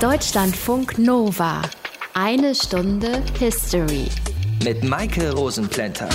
Deutschlandfunk 0.00 0.98
Nova. 0.98 1.62
Eine 2.14 2.54
Stunde 2.54 3.22
History. 3.38 4.08
Mit 4.64 4.82
Maike 4.82 5.32
Rosenplanter. 5.32 6.08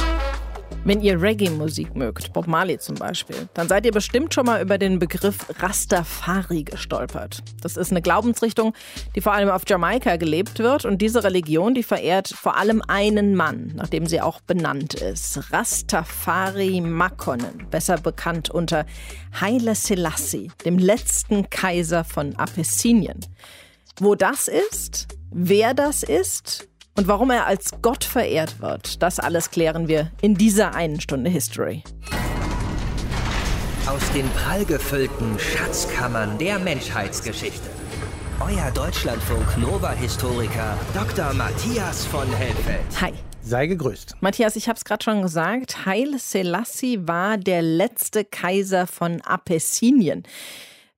Wenn 0.86 1.02
ihr 1.02 1.22
Reggae-Musik 1.22 1.96
mögt, 1.96 2.32
Bob 2.34 2.48
Marley 2.48 2.78
zum 2.78 2.96
Beispiel, 2.96 3.50
dann 3.54 3.68
seid 3.68 3.86
ihr 3.86 3.92
bestimmt 3.92 4.34
schon 4.34 4.46
mal 4.46 4.62
über 4.62 4.78
den 4.78 4.98
Begriff 4.98 5.46
Rastafari 5.62 6.64
gestolpert. 6.64 7.44
Das 7.62 7.78
ist 7.78 7.92
eine 7.92 8.02
Glaubensrichtung, 8.02 8.74
die 9.16 9.22
vor 9.22 9.34
allem 9.34 9.50
auf 9.50 9.64
Jamaika 9.68 10.16
gelebt 10.16 10.60
wird 10.60 10.86
und 10.86 11.02
diese 11.02 11.24
Religion, 11.24 11.74
die 11.74 11.84
verehrt 11.84 12.30
vor 12.30 12.58
allem 12.58 12.82
einen 12.88 13.36
Mann, 13.36 13.74
nach 13.76 13.90
dem 13.90 14.08
sie 14.08 14.22
auch 14.22 14.42
benannt 14.42 14.94
ist. 14.94 15.52
Rastafari 15.52 16.82
Makonnen, 16.82 17.68
besser 17.70 17.98
bekannt 17.98 18.50
unter 18.50 18.86
Haile 19.40 19.76
Selassie, 19.76 20.52
dem 20.66 20.78
letzten 20.78 21.50
Kaiser 21.50 22.04
von 22.04 22.36
Abessinien. 22.38 23.20
Wo 24.02 24.16
das 24.16 24.48
ist, 24.48 25.10
wer 25.30 25.74
das 25.74 26.04
ist 26.04 26.70
und 26.96 27.10
warum 27.10 27.32
er 27.32 27.48
als 27.48 27.82
Gott 27.82 28.06
verehrt 28.06 28.62
wird, 28.62 29.04
das 29.04 29.20
alles 29.20 29.52
klären 29.52 29.90
wir 29.90 30.10
in 30.22 30.36
dieser 30.36 30.74
einen 30.74 31.02
Stunde 31.02 31.30
History. 31.30 31.84
Aus 33.86 34.10
den 34.14 34.26
prallgefüllten 34.30 35.38
Schatzkammern 35.38 36.38
der 36.38 36.60
Menschheitsgeschichte. 36.60 37.70
Euer 38.40 38.72
Deutschlandfunk 38.72 39.58
Nova-Historiker 39.58 40.78
Dr. 40.94 41.34
Matthias 41.34 42.06
von 42.06 42.32
Helfeld. 42.32 43.02
Hi. 43.02 43.12
Sei 43.42 43.68
gegrüßt. 43.68 44.16
Matthias, 44.22 44.56
ich 44.56 44.70
habe 44.70 44.78
es 44.78 44.86
gerade 44.86 45.04
schon 45.04 45.22
gesagt, 45.22 45.86
Haile 45.86 46.20
Selassie 46.20 47.06
war 47.06 47.38
der 47.38 47.62
letzte 47.62 48.24
Kaiser 48.24 48.88
von 48.88 49.20
Abessinien. 49.22 50.24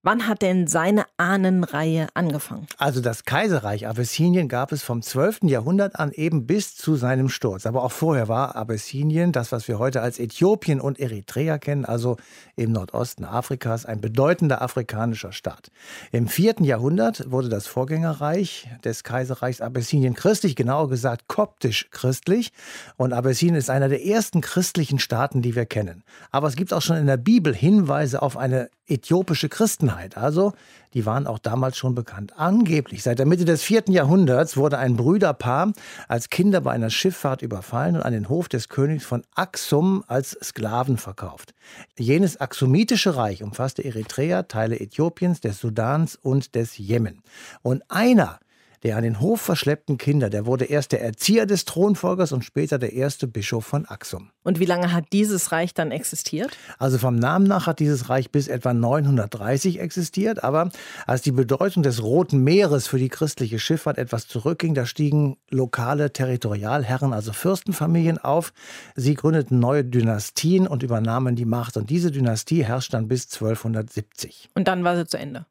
Wann 0.03 0.27
hat 0.27 0.41
denn 0.41 0.65
seine 0.65 1.05
Ahnenreihe 1.17 2.07
angefangen? 2.15 2.65
Also 2.79 3.01
das 3.01 3.23
Kaiserreich 3.23 3.87
Abessinien 3.87 4.47
gab 4.47 4.71
es 4.71 4.81
vom 4.81 5.03
12. 5.03 5.41
Jahrhundert 5.43 5.99
an 5.99 6.11
eben 6.11 6.47
bis 6.47 6.75
zu 6.75 6.95
seinem 6.95 7.29
Sturz. 7.29 7.67
Aber 7.67 7.83
auch 7.83 7.91
vorher 7.91 8.27
war 8.27 8.55
Abessinien, 8.55 9.31
das 9.31 9.51
was 9.51 9.67
wir 9.67 9.77
heute 9.77 10.01
als 10.01 10.17
Äthiopien 10.17 10.81
und 10.81 10.99
Eritrea 10.99 11.59
kennen, 11.59 11.85
also 11.85 12.17
im 12.55 12.71
Nordosten 12.71 13.25
Afrikas, 13.25 13.85
ein 13.85 14.01
bedeutender 14.01 14.63
afrikanischer 14.63 15.33
Staat. 15.33 15.69
Im 16.11 16.27
4. 16.27 16.55
Jahrhundert 16.61 17.29
wurde 17.29 17.49
das 17.49 17.67
Vorgängerreich 17.67 18.69
des 18.83 19.03
Kaiserreichs 19.03 19.61
Abessinien 19.61 20.15
christlich, 20.15 20.55
genauer 20.55 20.89
gesagt 20.89 21.27
koptisch 21.27 21.89
christlich. 21.91 22.53
Und 22.97 23.13
Abessinien 23.13 23.55
ist 23.55 23.69
einer 23.69 23.87
der 23.87 24.03
ersten 24.03 24.41
christlichen 24.41 24.97
Staaten, 24.97 25.43
die 25.43 25.53
wir 25.53 25.67
kennen. 25.67 26.03
Aber 26.31 26.47
es 26.47 26.55
gibt 26.55 26.73
auch 26.73 26.81
schon 26.81 26.97
in 26.97 27.05
der 27.05 27.17
Bibel 27.17 27.53
Hinweise 27.53 28.23
auf 28.23 28.35
eine 28.35 28.71
äthiopische 28.91 29.49
Christenheit. 29.49 30.17
Also, 30.17 30.53
die 30.93 31.05
waren 31.05 31.25
auch 31.25 31.39
damals 31.39 31.77
schon 31.77 31.95
bekannt. 31.95 32.33
Angeblich, 32.37 33.03
seit 33.03 33.19
der 33.19 33.25
Mitte 33.25 33.45
des 33.45 33.63
vierten 33.63 33.91
Jahrhunderts 33.91 34.57
wurde 34.57 34.77
ein 34.77 34.97
Brüderpaar 34.97 35.71
als 36.07 36.29
Kinder 36.29 36.61
bei 36.61 36.71
einer 36.71 36.89
Schifffahrt 36.89 37.41
überfallen 37.41 37.95
und 37.95 38.01
an 38.01 38.13
den 38.13 38.29
Hof 38.29 38.49
des 38.49 38.67
Königs 38.69 39.05
von 39.05 39.23
Axum 39.33 40.03
als 40.07 40.37
Sklaven 40.43 40.97
verkauft. 40.97 41.53
Jenes 41.97 42.39
axumitische 42.39 43.15
Reich 43.15 43.41
umfasste 43.41 43.83
Eritrea, 43.83 44.43
Teile 44.43 44.79
Äthiopiens, 44.79 45.39
des 45.39 45.59
Sudans 45.59 46.15
und 46.15 46.55
des 46.55 46.77
Jemen. 46.77 47.21
Und 47.61 47.83
einer 47.89 48.39
der 48.83 48.97
an 48.97 49.03
den 49.03 49.19
Hof 49.19 49.41
verschleppten 49.41 49.97
Kinder, 49.97 50.29
der 50.29 50.45
wurde 50.45 50.65
erst 50.65 50.91
der 50.91 51.01
Erzieher 51.01 51.45
des 51.45 51.65
Thronfolgers 51.65 52.31
und 52.31 52.43
später 52.43 52.79
der 52.79 52.93
erste 52.93 53.27
Bischof 53.27 53.65
von 53.65 53.85
Axum. 53.85 54.31
Und 54.43 54.59
wie 54.59 54.65
lange 54.65 54.91
hat 54.91 55.05
dieses 55.13 55.51
Reich 55.51 55.75
dann 55.75 55.91
existiert? 55.91 56.57
Also 56.79 56.97
vom 56.97 57.15
Namen 57.15 57.45
nach 57.45 57.67
hat 57.67 57.79
dieses 57.79 58.09
Reich 58.09 58.31
bis 58.31 58.47
etwa 58.47 58.73
930 58.73 59.79
existiert, 59.79 60.43
aber 60.43 60.69
als 61.05 61.21
die 61.21 61.31
Bedeutung 61.31 61.83
des 61.83 62.01
Roten 62.01 62.43
Meeres 62.43 62.87
für 62.87 62.97
die 62.97 63.09
christliche 63.09 63.59
Schifffahrt 63.59 63.99
etwas 63.99 64.27
zurückging, 64.27 64.73
da 64.73 64.87
stiegen 64.87 65.37
lokale 65.51 66.11
Territorialherren, 66.11 67.13
also 67.13 67.33
Fürstenfamilien 67.33 68.17
auf. 68.17 68.51
Sie 68.95 69.13
gründeten 69.13 69.59
neue 69.59 69.83
Dynastien 69.83 70.67
und 70.67 70.81
übernahmen 70.81 71.35
die 71.35 71.45
Macht 71.45 71.77
und 71.77 71.91
diese 71.91 72.09
Dynastie 72.09 72.65
herrschte 72.65 72.93
dann 72.93 73.07
bis 73.07 73.25
1270. 73.25 74.49
Und 74.55 74.67
dann 74.67 74.83
war 74.83 74.97
sie 74.97 75.05
zu 75.05 75.17
Ende. 75.17 75.45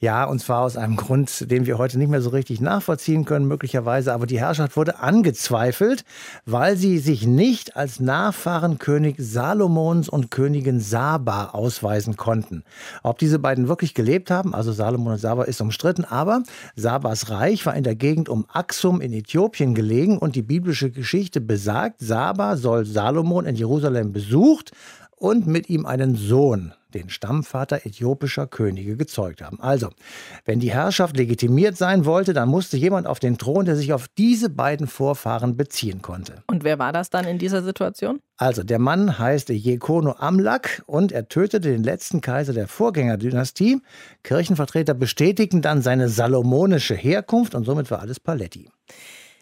Ja, 0.00 0.24
und 0.24 0.38
zwar 0.40 0.60
aus 0.60 0.76
einem 0.76 0.94
Grund, 0.94 1.50
den 1.50 1.66
wir 1.66 1.76
heute 1.78 1.98
nicht 1.98 2.08
mehr 2.08 2.22
so 2.22 2.30
richtig 2.30 2.60
nachvollziehen 2.60 3.24
können, 3.24 3.48
möglicherweise, 3.48 4.12
aber 4.12 4.26
die 4.26 4.38
Herrschaft 4.38 4.76
wurde 4.76 5.00
angezweifelt, 5.00 6.04
weil 6.46 6.76
sie 6.76 6.98
sich 6.98 7.26
nicht 7.26 7.76
als 7.76 7.98
Nachfahren 8.28 8.76
König 8.76 9.16
Salomons 9.18 10.06
und 10.10 10.30
Königin 10.30 10.80
Saba 10.80 11.46
ausweisen 11.46 12.16
konnten. 12.16 12.62
Ob 13.02 13.16
diese 13.16 13.38
beiden 13.38 13.68
wirklich 13.68 13.94
gelebt 13.94 14.30
haben, 14.30 14.54
also 14.54 14.70
Salomon 14.70 15.14
und 15.14 15.18
Saba, 15.18 15.44
ist 15.44 15.62
umstritten, 15.62 16.04
aber 16.04 16.42
Sabas 16.76 17.30
Reich 17.30 17.64
war 17.64 17.74
in 17.74 17.84
der 17.84 17.94
Gegend 17.94 18.28
um 18.28 18.44
Axum 18.52 19.00
in 19.00 19.14
Äthiopien 19.14 19.74
gelegen 19.74 20.18
und 20.18 20.36
die 20.36 20.42
biblische 20.42 20.90
Geschichte 20.90 21.40
besagt, 21.40 22.00
Saba 22.00 22.58
soll 22.58 22.84
Salomon 22.84 23.46
in 23.46 23.56
Jerusalem 23.56 24.12
besucht 24.12 24.72
und 25.16 25.46
mit 25.46 25.70
ihm 25.70 25.86
einen 25.86 26.14
Sohn, 26.14 26.74
den 26.94 27.10
Stammvater 27.10 27.84
äthiopischer 27.84 28.46
Könige, 28.46 28.96
gezeugt 28.96 29.42
haben. 29.42 29.60
Also, 29.60 29.90
wenn 30.44 30.60
die 30.60 30.70
Herrschaft 30.72 31.16
legitimiert 31.16 31.76
sein 31.76 32.04
wollte, 32.04 32.32
dann 32.32 32.48
musste 32.48 32.76
jemand 32.76 33.06
auf 33.06 33.18
den 33.18 33.38
Thron, 33.38 33.66
der 33.66 33.76
sich 33.76 33.92
auf 33.92 34.08
diese 34.16 34.48
beiden 34.48 34.86
Vorfahren 34.86 35.56
beziehen 35.56 36.00
konnte. 36.02 36.42
Und 36.46 36.64
wer 36.64 36.78
war 36.78 36.92
das 36.92 37.10
dann 37.10 37.26
in 37.26 37.38
dieser 37.38 37.62
Situation? 37.62 38.20
Also, 38.36 38.62
der 38.62 38.78
Mann 38.78 39.18
heißt 39.18 39.50
Jekono 39.50 40.12
Amlak 40.12 40.82
und 40.86 41.12
er 41.12 41.28
tötete 41.28 41.70
den 41.70 41.82
letzten 41.82 42.20
Kaiser 42.20 42.52
der 42.52 42.68
Vorgängerdynastie. 42.68 43.82
Kirchenvertreter 44.22 44.94
bestätigten 44.94 45.60
dann 45.60 45.82
seine 45.82 46.08
salomonische 46.08 46.94
Herkunft 46.94 47.54
und 47.54 47.64
somit 47.64 47.90
war 47.90 48.00
alles 48.00 48.20
Paletti. 48.20 48.70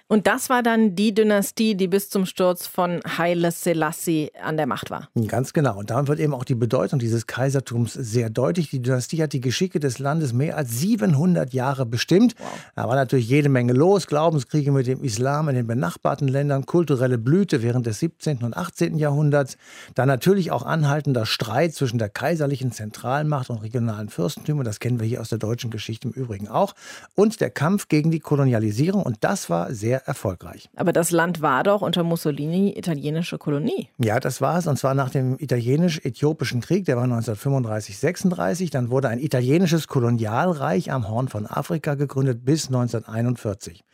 Und 0.08 0.28
das 0.28 0.48
war 0.50 0.62
dann 0.62 0.94
die 0.94 1.12
Dynastie, 1.12 1.74
die 1.74 1.88
bis 1.88 2.10
zum 2.10 2.26
Sturz 2.26 2.68
von 2.68 3.00
Haile 3.18 3.50
Selassie 3.50 4.30
an 4.40 4.56
der 4.56 4.66
Macht 4.66 4.88
war. 4.90 5.08
Ganz 5.26 5.52
genau. 5.52 5.78
Und 5.78 5.90
damit 5.90 6.06
wird 6.06 6.20
eben 6.20 6.32
auch 6.32 6.44
die 6.44 6.54
Bedeutung 6.54 7.00
dieses 7.00 7.26
Kaisertums 7.26 7.92
sehr 7.92 8.30
deutlich. 8.30 8.70
Die 8.70 8.80
Dynastie 8.80 9.20
hat 9.20 9.32
die 9.32 9.40
Geschicke 9.40 9.80
des 9.80 9.98
Landes 9.98 10.32
mehr 10.32 10.56
als 10.56 10.78
700 10.78 11.52
Jahre 11.52 11.86
bestimmt. 11.86 12.36
Wow. 12.38 12.46
Da 12.76 12.88
war 12.88 12.94
natürlich 12.94 13.28
jede 13.28 13.48
Menge 13.48 13.72
los. 13.72 14.06
Glaubenskriege 14.06 14.70
mit 14.70 14.86
dem 14.86 15.02
Islam 15.02 15.48
in 15.48 15.56
den 15.56 15.66
benachbarten 15.66 16.28
Ländern, 16.28 16.66
kulturelle 16.66 17.18
Blüte 17.18 17.62
während 17.62 17.86
des 17.86 17.98
17. 17.98 18.44
und 18.44 18.56
18. 18.56 18.98
Jahrhunderts. 18.98 19.56
Dann 19.96 20.06
natürlich 20.06 20.52
auch 20.52 20.64
anhaltender 20.64 21.26
Streit 21.26 21.74
zwischen 21.74 21.98
der 21.98 22.10
kaiserlichen 22.10 22.70
Zentralmacht 22.70 23.50
und 23.50 23.58
regionalen 23.58 24.08
Fürstentümern. 24.08 24.64
Das 24.64 24.78
kennen 24.78 25.00
wir 25.00 25.06
hier 25.08 25.20
aus 25.20 25.30
der 25.30 25.38
deutschen 25.38 25.72
Geschichte 25.72 26.06
im 26.06 26.14
Übrigen 26.14 26.46
auch. 26.46 26.74
Und 27.16 27.40
der 27.40 27.50
Kampf 27.50 27.88
gegen 27.88 28.12
die 28.12 28.20
Kolonialisierung. 28.20 29.02
Und 29.02 29.16
das 29.22 29.50
war 29.50 29.74
sehr 29.74 29.95
sehr 29.96 30.06
erfolgreich. 30.06 30.68
Aber 30.76 30.92
das 30.92 31.10
Land 31.10 31.40
war 31.40 31.62
doch 31.62 31.82
unter 31.82 32.02
Mussolini 32.02 32.76
italienische 32.76 33.38
Kolonie. 33.38 33.88
Ja, 33.98 34.20
das 34.20 34.40
war 34.40 34.58
es. 34.58 34.66
Und 34.66 34.78
zwar 34.78 34.94
nach 34.94 35.10
dem 35.10 35.38
italienisch-äthiopischen 35.38 36.60
Krieg, 36.60 36.84
der 36.84 36.96
war 36.96 37.04
1935, 37.04 37.98
36. 37.98 38.70
Dann 38.70 38.90
wurde 38.90 39.08
ein 39.08 39.18
italienisches 39.18 39.88
Kolonialreich 39.88 40.92
am 40.92 41.08
Horn 41.08 41.28
von 41.28 41.46
Afrika 41.46 41.94
gegründet 41.94 42.44
bis 42.44 42.66
1941. 42.66 43.84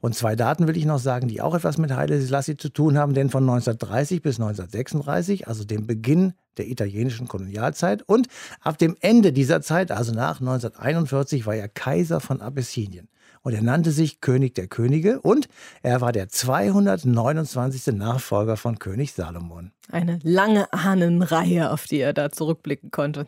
Und 0.00 0.14
zwei 0.14 0.34
Daten 0.34 0.66
will 0.66 0.76
ich 0.76 0.84
noch 0.84 0.98
sagen, 0.98 1.28
die 1.28 1.40
auch 1.40 1.54
etwas 1.54 1.78
mit 1.78 1.92
Haile 1.92 2.20
Selassie 2.20 2.56
zu 2.56 2.68
tun 2.68 2.98
haben, 2.98 3.14
denn 3.14 3.30
von 3.30 3.42
1930 3.42 4.22
bis 4.22 4.40
1936, 4.40 5.46
also 5.46 5.64
dem 5.64 5.86
Beginn 5.86 6.34
der 6.58 6.68
italienischen 6.68 7.28
Kolonialzeit 7.28 8.02
und 8.02 8.26
ab 8.60 8.76
dem 8.76 8.94
Ende 9.00 9.32
dieser 9.32 9.62
Zeit, 9.62 9.90
also 9.90 10.12
nach 10.12 10.40
1941, 10.40 11.46
war 11.46 11.54
er 11.54 11.68
Kaiser 11.68 12.20
von 12.20 12.42
Abessinien 12.42 13.08
und 13.42 13.54
er 13.54 13.62
nannte 13.62 13.90
sich 13.90 14.20
König 14.20 14.54
der 14.54 14.68
Könige 14.68 15.20
und 15.20 15.48
er 15.82 16.00
war 16.00 16.12
der 16.12 16.28
229. 16.28 17.94
Nachfolger 17.94 18.56
von 18.56 18.78
König 18.78 19.12
Salomon. 19.12 19.72
Eine 19.90 20.18
lange 20.22 20.72
Ahnenreihe, 20.72 21.70
auf 21.70 21.86
die 21.86 21.98
er 21.98 22.12
da 22.12 22.30
zurückblicken 22.30 22.90
konnte. 22.90 23.26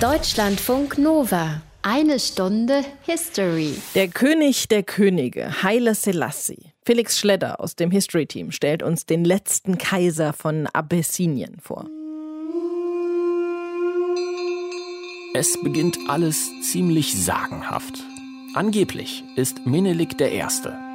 Deutschlandfunk 0.00 0.98
Nova. 0.98 1.62
Eine 1.82 2.18
Stunde 2.18 2.82
History. 3.02 3.74
Der 3.94 4.08
König 4.08 4.68
der 4.68 4.82
Könige, 4.82 5.62
Haile 5.62 5.94
Selassie. 5.94 6.72
Felix 6.84 7.18
Schledder 7.18 7.60
aus 7.60 7.76
dem 7.76 7.90
History 7.90 8.26
Team 8.26 8.50
stellt 8.50 8.82
uns 8.82 9.06
den 9.06 9.24
letzten 9.24 9.78
Kaiser 9.78 10.32
von 10.32 10.66
Abessinien 10.66 11.58
vor. 11.60 11.88
Es 15.34 15.62
beginnt 15.62 15.98
alles 16.08 16.50
ziemlich 16.62 17.14
sagenhaft. 17.14 18.07
Angeblich 18.58 19.22
ist 19.36 19.66
Menelik 19.66 20.20
I., 20.20 20.42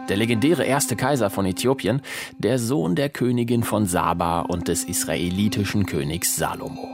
der 0.09 0.17
legendäre 0.17 0.65
erste 0.65 0.97
Kaiser 0.97 1.29
von 1.29 1.45
Äthiopien, 1.45 2.01
der 2.37 2.59
Sohn 2.59 2.93
der 2.93 3.07
Königin 3.07 3.63
von 3.63 3.85
Saba 3.85 4.41
und 4.41 4.67
des 4.67 4.83
israelitischen 4.83 5.85
Königs 5.85 6.35
Salomo. 6.35 6.89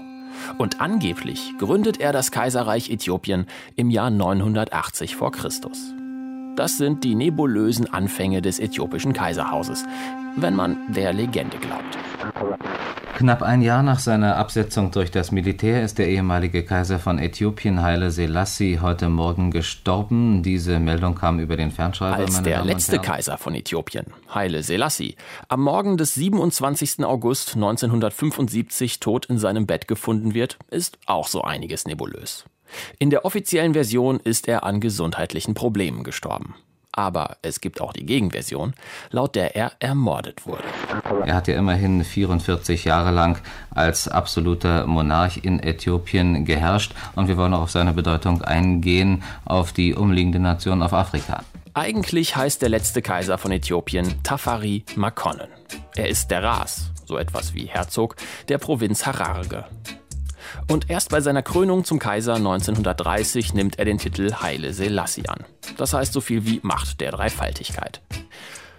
Und 0.59 0.79
angeblich 0.79 1.53
gründet 1.57 1.99
er 1.99 2.13
das 2.13 2.29
Kaiserreich 2.29 2.91
Äthiopien 2.91 3.47
im 3.77 3.89
Jahr 3.89 4.11
980 4.11 5.15
vor 5.15 5.31
Christus. 5.31 5.95
Das 6.59 6.75
sind 6.75 7.05
die 7.05 7.15
nebulösen 7.15 7.93
Anfänge 7.93 8.41
des 8.41 8.59
äthiopischen 8.59 9.13
Kaiserhauses, 9.13 9.85
wenn 10.35 10.57
man 10.57 10.75
der 10.93 11.13
Legende 11.13 11.55
glaubt. 11.57 11.97
Knapp 13.15 13.43
ein 13.43 13.61
Jahr 13.61 13.81
nach 13.81 13.99
seiner 13.99 14.35
Absetzung 14.35 14.91
durch 14.91 15.09
das 15.09 15.31
Militär 15.31 15.81
ist 15.83 15.99
der 15.99 16.09
ehemalige 16.09 16.65
Kaiser 16.65 16.99
von 16.99 17.17
Äthiopien, 17.17 17.81
Haile 17.81 18.11
Selassie, 18.11 18.81
heute 18.81 19.07
Morgen 19.07 19.51
gestorben. 19.51 20.43
Diese 20.43 20.81
Meldung 20.81 21.15
kam 21.15 21.39
über 21.39 21.55
den 21.55 21.71
Fernschreiber. 21.71 22.17
Als 22.17 22.43
der 22.43 22.65
letzte 22.65 22.99
Kaiser 22.99 23.37
von 23.37 23.55
Äthiopien, 23.55 24.07
Haile 24.35 24.61
Selassie, 24.61 25.15
am 25.47 25.61
Morgen 25.61 25.95
des 25.95 26.13
27. 26.15 27.05
August 27.05 27.55
1975 27.55 28.99
tot 28.99 29.27
in 29.27 29.37
seinem 29.37 29.65
Bett 29.65 29.87
gefunden 29.87 30.33
wird, 30.33 30.57
ist 30.69 30.97
auch 31.05 31.29
so 31.29 31.41
einiges 31.41 31.85
nebulös. 31.85 32.43
In 32.97 33.09
der 33.09 33.25
offiziellen 33.25 33.73
Version 33.73 34.19
ist 34.19 34.47
er 34.47 34.63
an 34.63 34.79
gesundheitlichen 34.79 35.53
Problemen 35.53 36.03
gestorben. 36.03 36.55
Aber 36.91 37.37
es 37.43 37.61
gibt 37.61 37.81
auch 37.81 37.93
die 37.93 38.05
Gegenversion, 38.05 38.73
laut 39.11 39.35
der 39.35 39.55
er 39.55 39.73
ermordet 39.79 40.45
wurde. 40.47 40.63
Er 41.25 41.35
hat 41.35 41.47
ja 41.47 41.55
immerhin 41.55 42.03
44 42.03 42.83
Jahre 42.83 43.11
lang 43.11 43.39
als 43.69 44.07
absoluter 44.07 44.87
Monarch 44.87 45.37
in 45.43 45.59
Äthiopien 45.59 46.45
geherrscht 46.45 46.93
und 47.15 47.27
wir 47.27 47.37
wollen 47.37 47.53
auch 47.53 47.61
auf 47.61 47.71
seine 47.71 47.93
Bedeutung 47.93 48.41
eingehen, 48.41 49.23
auf 49.45 49.71
die 49.71 49.93
umliegende 49.93 50.39
Nation 50.39 50.81
auf 50.81 50.93
Afrika. 50.93 51.43
Eigentlich 51.75 52.35
heißt 52.35 52.61
der 52.61 52.69
letzte 52.69 53.01
Kaiser 53.01 53.37
von 53.37 53.51
Äthiopien 53.51 54.21
Tafari 54.23 54.83
Makonnen. 54.95 55.47
Er 55.95 56.09
ist 56.09 56.31
der 56.31 56.43
Ras, 56.43 56.91
so 57.05 57.17
etwas 57.17 57.53
wie 57.53 57.67
Herzog, 57.67 58.15
der 58.49 58.57
Provinz 58.57 59.05
Hararge. 59.05 59.65
Und 60.67 60.89
erst 60.89 61.09
bei 61.09 61.21
seiner 61.21 61.41
Krönung 61.41 61.83
zum 61.83 61.99
Kaiser 61.99 62.35
1930 62.35 63.53
nimmt 63.53 63.79
er 63.79 63.85
den 63.85 63.97
Titel 63.97 64.33
Haile 64.33 64.73
Selassie 64.73 65.27
an. 65.27 65.43
Das 65.77 65.93
heißt 65.93 66.13
so 66.13 66.21
viel 66.21 66.45
wie 66.45 66.59
Macht 66.63 67.01
der 67.01 67.11
Dreifaltigkeit. 67.11 68.01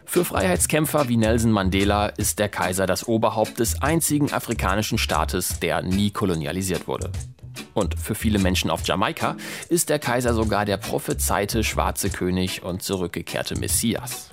Für 0.04 0.24
Freiheitskämpfer 0.24 1.08
wie 1.08 1.16
Nelson 1.16 1.52
Mandela 1.52 2.06
ist 2.06 2.40
der 2.40 2.48
Kaiser 2.48 2.86
das 2.86 3.06
Oberhaupt 3.06 3.60
des 3.60 3.80
einzigen 3.80 4.32
afrikanischen 4.32 4.98
Staates, 4.98 5.60
der 5.60 5.82
nie 5.82 6.10
kolonialisiert 6.10 6.88
wurde. 6.88 7.12
Und 7.74 7.96
für 7.98 8.16
viele 8.16 8.40
Menschen 8.40 8.70
auf 8.70 8.84
Jamaika 8.84 9.36
ist 9.68 9.88
der 9.88 10.00
Kaiser 10.00 10.34
sogar 10.34 10.64
der 10.64 10.78
prophezeite 10.78 11.62
schwarze 11.62 12.10
König 12.10 12.62
und 12.62 12.82
zurückgekehrte 12.82 13.56
Messias. 13.56 14.30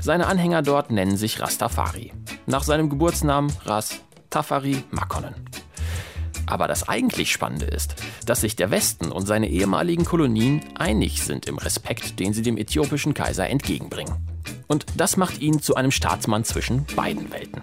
Seine 0.00 0.26
Anhänger 0.26 0.62
dort 0.62 0.90
nennen 0.90 1.16
sich 1.16 1.40
Rastafari. 1.40 2.12
Nach 2.46 2.62
seinem 2.62 2.88
Geburtsnamen 2.88 3.52
Ras 3.64 4.00
Tafari 4.30 4.84
Makonnen. 4.90 5.34
Aber 6.52 6.68
das 6.68 6.86
eigentlich 6.86 7.32
Spannende 7.32 7.64
ist, 7.64 7.94
dass 8.26 8.42
sich 8.42 8.56
der 8.56 8.70
Westen 8.70 9.10
und 9.10 9.24
seine 9.26 9.48
ehemaligen 9.48 10.04
Kolonien 10.04 10.60
einig 10.74 11.22
sind 11.22 11.46
im 11.46 11.56
Respekt, 11.56 12.20
den 12.20 12.34
sie 12.34 12.42
dem 12.42 12.58
äthiopischen 12.58 13.14
Kaiser 13.14 13.48
entgegenbringen. 13.48 14.12
Und 14.68 14.84
das 14.94 15.16
macht 15.16 15.40
ihn 15.40 15.62
zu 15.62 15.76
einem 15.76 15.90
Staatsmann 15.90 16.44
zwischen 16.44 16.84
beiden 16.94 17.32
Welten. 17.32 17.62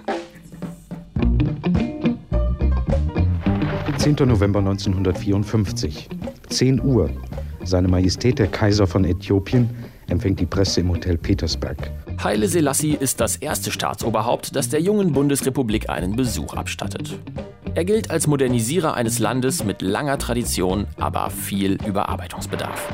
10. 3.97 4.27
November 4.27 4.57
1954, 4.57 6.09
10 6.49 6.81
Uhr. 6.81 7.11
Seine 7.63 7.89
Majestät 7.89 8.39
der 8.39 8.47
Kaiser 8.47 8.87
von 8.87 9.05
Äthiopien 9.05 9.69
empfängt 10.07 10.39
die 10.39 10.47
Presse 10.47 10.79
im 10.79 10.89
Hotel 10.89 11.19
Petersberg. 11.19 11.77
Haile 12.23 12.47
Selassie 12.47 12.97
ist 12.99 13.21
das 13.21 13.35
erste 13.35 13.69
Staatsoberhaupt, 13.69 14.55
das 14.55 14.69
der 14.69 14.81
jungen 14.81 15.13
Bundesrepublik 15.13 15.91
einen 15.91 16.15
Besuch 16.15 16.55
abstattet. 16.55 17.19
Er 17.75 17.85
gilt 17.85 18.11
als 18.11 18.27
Modernisierer 18.27 18.95
eines 18.95 19.19
Landes 19.19 19.63
mit 19.63 19.81
langer 19.81 20.17
Tradition, 20.17 20.87
aber 20.99 21.29
viel 21.29 21.77
Überarbeitungsbedarf. 21.85 22.89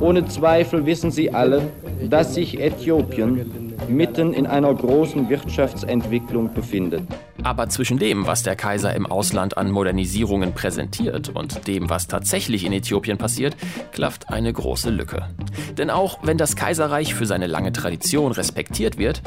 Ohne 0.00 0.26
Zweifel 0.26 0.86
wissen 0.86 1.10
Sie 1.10 1.32
alle, 1.32 1.62
dass 2.08 2.34
sich 2.34 2.60
Äthiopien 2.60 3.74
mitten 3.88 4.32
in 4.32 4.46
einer 4.46 4.74
großen 4.74 5.28
Wirtschaftsentwicklung 5.28 6.52
befindet. 6.54 7.02
Aber 7.44 7.68
zwischen 7.68 7.98
dem, 7.98 8.26
was 8.26 8.42
der 8.42 8.56
Kaiser 8.56 8.94
im 8.94 9.04
Ausland 9.06 9.58
an 9.58 9.70
Modernisierungen 9.70 10.54
präsentiert 10.54 11.28
und 11.28 11.68
dem, 11.68 11.90
was 11.90 12.08
tatsächlich 12.08 12.64
in 12.64 12.72
Äthiopien 12.72 13.18
passiert, 13.18 13.54
klafft 13.92 14.30
eine 14.30 14.50
große 14.50 14.88
Lücke. 14.88 15.28
Denn 15.76 15.90
auch 15.90 16.18
wenn 16.22 16.38
das 16.38 16.56
Kaiserreich 16.56 17.14
für 17.14 17.26
seine 17.26 17.46
lange 17.46 17.72
Tradition 17.72 18.32
respektiert 18.32 18.96
wird, 18.96 19.20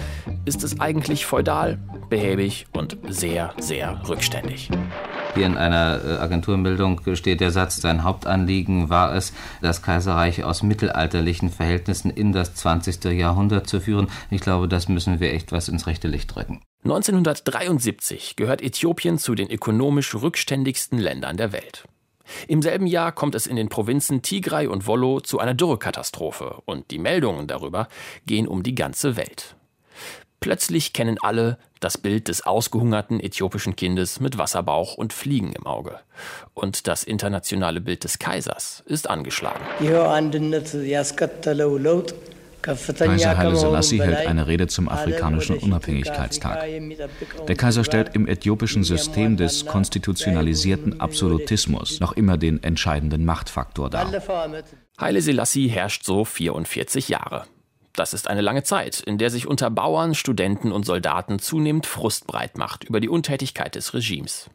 ist 0.45 0.63
es 0.63 0.79
eigentlich 0.79 1.27
feudal, 1.27 1.77
behäbig 2.09 2.65
und 2.73 2.97
sehr, 3.07 3.53
sehr 3.59 4.01
rückständig. 4.09 4.69
Hier 5.37 5.45
in 5.45 5.55
einer 5.55 6.03
äh, 6.03 6.17
Agenturmeldung 6.17 6.99
steht 7.13 7.41
der 7.41 7.51
Satz, 7.51 7.79
sein 7.79 8.03
Hauptanliegen 8.03 8.89
war 8.89 9.13
es, 9.13 9.33
das 9.61 9.83
Kaiserreich 9.83 10.43
aus 10.43 10.63
mittelalterlichen 10.63 11.51
Verhältnissen 11.51 12.09
in 12.09 12.31
das 12.31 12.55
20. 12.55 13.03
Jahrhundert 13.13 13.67
zu 13.67 13.79
führen. 13.79 14.07
Ich 14.31 14.41
glaube, 14.41 14.67
das 14.67 14.89
müssen 14.89 15.19
wir 15.19 15.31
echt 15.31 15.51
was 15.51 15.69
ins 15.69 15.85
rechte 15.85 16.07
Licht 16.07 16.33
drücken. 16.33 16.61
1973 16.85 18.35
gehört 18.35 18.63
Äthiopien 18.63 19.19
zu 19.19 19.35
den 19.35 19.51
ökonomisch 19.51 20.15
rückständigsten 20.15 20.97
Ländern 20.97 21.37
der 21.37 21.51
Welt. 21.51 21.83
Im 22.47 22.63
selben 22.63 22.87
Jahr 22.87 23.11
kommt 23.11 23.35
es 23.35 23.45
in 23.45 23.57
den 23.57 23.69
Provinzen 23.69 24.23
Tigray 24.23 24.65
und 24.65 24.87
Wollo 24.87 25.19
zu 25.19 25.37
einer 25.37 25.53
Dürrekatastrophe 25.53 26.63
und 26.65 26.89
die 26.89 26.97
Meldungen 26.97 27.45
darüber 27.45 27.89
gehen 28.25 28.47
um 28.47 28.63
die 28.63 28.73
ganze 28.73 29.17
Welt. 29.17 29.56
Plötzlich 30.39 30.93
kennen 30.93 31.17
alle 31.21 31.57
das 31.79 31.97
Bild 31.97 32.27
des 32.27 32.45
ausgehungerten 32.45 33.19
äthiopischen 33.19 33.75
Kindes 33.75 34.19
mit 34.19 34.37
Wasserbauch 34.37 34.95
und 34.95 35.13
Fliegen 35.13 35.53
im 35.53 35.65
Auge. 35.65 35.99
Und 36.53 36.87
das 36.87 37.03
internationale 37.03 37.81
Bild 37.81 38.03
des 38.03 38.19
Kaisers 38.19 38.83
ist 38.85 39.09
angeschlagen. 39.09 39.63
Kaiser 42.61 43.37
Haile 43.37 43.55
Selassie 43.55 44.01
hält 44.01 44.27
eine 44.27 44.47
Rede 44.47 44.67
zum 44.67 44.89
afrikanischen 44.89 45.57
Unabhängigkeitstag. 45.57 46.65
Der 47.47 47.55
Kaiser 47.55 47.83
stellt 47.83 48.13
im 48.13 48.27
äthiopischen 48.27 48.83
System 48.83 49.37
des 49.37 49.65
konstitutionalisierten 49.65 50.99
Absolutismus 50.99 51.99
noch 51.99 52.13
immer 52.13 52.37
den 52.37 52.61
entscheidenden 52.63 53.25
Machtfaktor 53.25 53.89
dar. 53.89 54.11
Haile 54.99 55.21
Selassie 55.21 55.67
herrscht 55.67 56.03
so 56.03 56.25
44 56.25 57.09
Jahre. 57.09 57.45
Das 57.97 58.13
ist 58.13 58.29
eine 58.29 58.41
lange 58.41 58.61
Zeit, 58.61 58.99
in 58.99 59.17
der 59.17 59.31
sich 59.31 59.47
unter 59.47 59.71
Bauern, 59.71 60.13
Studenten 60.13 60.71
und 60.71 60.85
Soldaten 60.85 61.39
zunehmend 61.39 61.87
Frust 61.87 62.27
breit 62.27 62.55
macht 62.55 62.83
über 62.83 62.99
die 62.99 63.09
Untätigkeit 63.09 63.73
des 63.73 63.95
Regimes. 63.95 64.51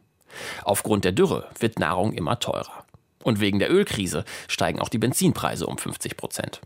Aufgrund 0.63 1.03
der 1.03 1.11
Dürre 1.11 1.49
wird 1.59 1.77
Nahrung 1.77 2.13
immer 2.13 2.39
teurer. 2.39 2.85
Und 3.21 3.41
wegen 3.41 3.59
der 3.59 3.69
Ölkrise 3.69 4.23
steigen 4.47 4.79
auch 4.79 4.87
die 4.87 4.97
Benzinpreise 4.97 5.67
um 5.67 5.77
50 5.77 6.15
Prozent. 6.15 6.61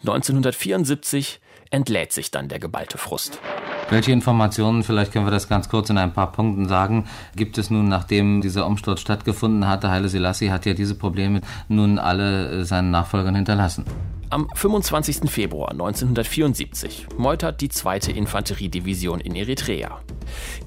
1974 0.00 1.40
entlädt 1.70 2.12
sich 2.12 2.30
dann 2.30 2.50
der 2.50 2.58
geballte 2.58 2.98
Frust. 2.98 3.40
Welche 3.88 4.12
Informationen, 4.12 4.82
vielleicht 4.82 5.12
können 5.12 5.26
wir 5.26 5.30
das 5.30 5.48
ganz 5.48 5.70
kurz 5.70 5.88
in 5.88 5.96
ein 5.96 6.12
paar 6.12 6.32
Punkten 6.32 6.68
sagen, 6.68 7.08
gibt 7.34 7.56
es 7.56 7.70
nun, 7.70 7.88
nachdem 7.88 8.42
dieser 8.42 8.66
Umsturz 8.66 9.00
stattgefunden 9.00 9.66
hatte? 9.66 9.90
Haile 9.90 10.10
Selassie 10.10 10.50
hat 10.50 10.66
ja 10.66 10.74
diese 10.74 10.96
Probleme 10.96 11.40
nun 11.68 11.98
alle 11.98 12.66
seinen 12.66 12.90
Nachfolgern 12.90 13.34
hinterlassen. 13.34 13.86
Am 14.30 14.46
25. 14.54 15.30
Februar 15.30 15.70
1974 15.70 17.06
meutert 17.16 17.62
die 17.62 17.70
2. 17.70 18.12
Infanteriedivision 18.14 19.20
in 19.20 19.34
Eritrea. 19.34 20.02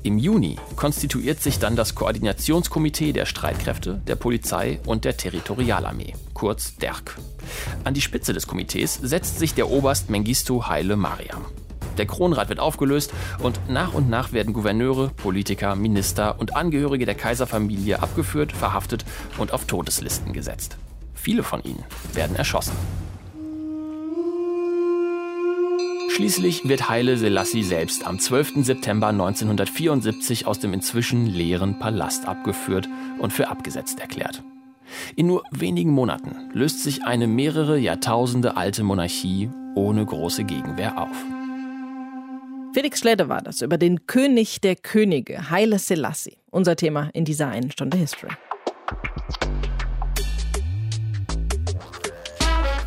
Im 0.01 0.17
Juni 0.17 0.57
konstituiert 0.75 1.43
sich 1.43 1.59
dann 1.59 1.75
das 1.75 1.93
Koordinationskomitee 1.93 3.13
der 3.13 3.27
Streitkräfte, 3.27 4.01
der 4.07 4.15
Polizei 4.15 4.79
und 4.87 5.05
der 5.05 5.15
Territorialarmee, 5.15 6.15
kurz 6.33 6.75
DERK. 6.77 7.19
An 7.83 7.93
die 7.93 8.01
Spitze 8.01 8.33
des 8.33 8.47
Komitees 8.47 8.95
setzt 8.95 9.37
sich 9.37 9.53
der 9.53 9.69
Oberst 9.69 10.09
Mengistu 10.09 10.65
Haile 10.65 10.95
Mariam. 10.95 11.45
Der 11.99 12.07
Kronrat 12.07 12.49
wird 12.49 12.59
aufgelöst 12.59 13.13
und 13.43 13.69
nach 13.69 13.93
und 13.93 14.09
nach 14.09 14.31
werden 14.33 14.53
Gouverneure, 14.53 15.09
Politiker, 15.09 15.75
Minister 15.75 16.39
und 16.39 16.55
Angehörige 16.55 17.05
der 17.05 17.13
Kaiserfamilie 17.15 18.01
abgeführt, 18.01 18.53
verhaftet 18.53 19.05
und 19.37 19.53
auf 19.53 19.65
Todeslisten 19.65 20.33
gesetzt. 20.33 20.77
Viele 21.13 21.43
von 21.43 21.61
ihnen 21.61 21.83
werden 22.13 22.35
erschossen. 22.35 22.73
Schließlich 26.15 26.67
wird 26.67 26.89
Haile 26.89 27.15
Selassie 27.17 27.63
selbst 27.63 28.05
am 28.05 28.19
12. 28.19 28.65
September 28.65 29.07
1974 29.07 30.45
aus 30.45 30.59
dem 30.59 30.73
inzwischen 30.73 31.25
leeren 31.25 31.79
Palast 31.79 32.27
abgeführt 32.27 32.89
und 33.19 33.31
für 33.31 33.47
abgesetzt 33.47 33.99
erklärt. 33.99 34.43
In 35.15 35.27
nur 35.27 35.43
wenigen 35.51 35.91
Monaten 35.91 36.49
löst 36.53 36.83
sich 36.83 37.03
eine 37.03 37.27
mehrere 37.27 37.77
Jahrtausende 37.77 38.57
alte 38.57 38.83
Monarchie 38.83 39.49
ohne 39.75 40.05
große 40.05 40.43
Gegenwehr 40.43 41.01
auf. 41.01 41.15
Felix 42.73 42.99
Schledder 42.99 43.29
war 43.29 43.41
das 43.41 43.61
über 43.61 43.77
den 43.77 44.05
König 44.05 44.59
der 44.59 44.75
Könige, 44.75 45.49
Haile 45.49 45.79
Selassie. 45.79 46.37
Unser 46.49 46.75
Thema 46.75 47.09
in 47.13 47.23
dieser 47.23 47.47
einen 47.47 47.71
Stunde 47.71 47.97
History. 47.97 48.31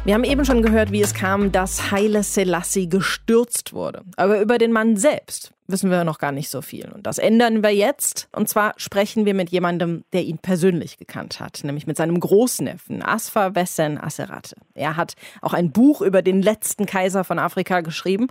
Wir 0.07 0.13
haben 0.13 0.25
eben 0.25 0.45
schon 0.45 0.61
gehört, 0.61 0.93
wie 0.93 1.01
es 1.01 1.15
kam, 1.15 1.51
dass 1.51 1.91
Haile 1.91 2.23
Selassie 2.23 2.91
gestürzt 2.91 3.73
wurde. 3.73 4.03
Aber 4.19 4.39
über 4.39 4.59
den 4.59 4.71
Mann 4.71 4.99
selbst 4.99 5.55
wissen 5.67 5.91
wir 5.91 6.05
noch 6.05 6.19
gar 6.19 6.31
nicht 6.31 6.51
so 6.51 6.61
viel. 6.61 6.93
Und 6.93 7.07
das 7.07 7.17
ändern 7.17 7.63
wir 7.63 7.75
jetzt. 7.75 8.29
Und 8.33 8.47
zwar 8.47 8.75
sprechen 8.77 9.25
wir 9.25 9.33
mit 9.33 9.49
jemandem, 9.49 10.05
der 10.13 10.25
ihn 10.25 10.37
persönlich 10.37 10.99
gekannt 10.99 11.41
hat, 11.41 11.63
nämlich 11.65 11.87
mit 11.87 11.97
seinem 11.97 12.21
Großneffen, 12.21 13.03
Asfa 13.03 13.55
Wessen 13.55 13.97
Aserate. 13.99 14.57
Er 14.75 14.99
hat 14.99 15.15
auch 15.41 15.55
ein 15.55 15.73
Buch 15.73 16.03
über 16.03 16.21
den 16.21 16.43
letzten 16.43 16.85
Kaiser 16.85 17.25
von 17.25 17.39
Afrika 17.39 17.81
geschrieben 17.81 18.27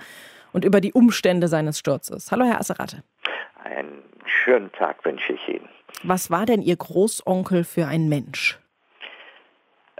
und 0.52 0.66
über 0.66 0.80
die 0.80 0.94
Umstände 0.94 1.48
seines 1.48 1.80
Sturzes. 1.80 2.32
Hallo, 2.32 2.46
Herr 2.46 2.60
Aserate. 2.60 3.02
Einen 3.64 4.04
schönen 4.28 4.72
Tag 4.74 5.04
wünsche 5.06 5.34
ich 5.34 5.56
Ihnen. 5.56 5.68
Was 6.04 6.30
war 6.30 6.46
denn 6.46 6.62
Ihr 6.62 6.76
Großonkel 6.76 7.64
für 7.64 7.88
ein 7.88 8.10
Mensch? 8.10 8.60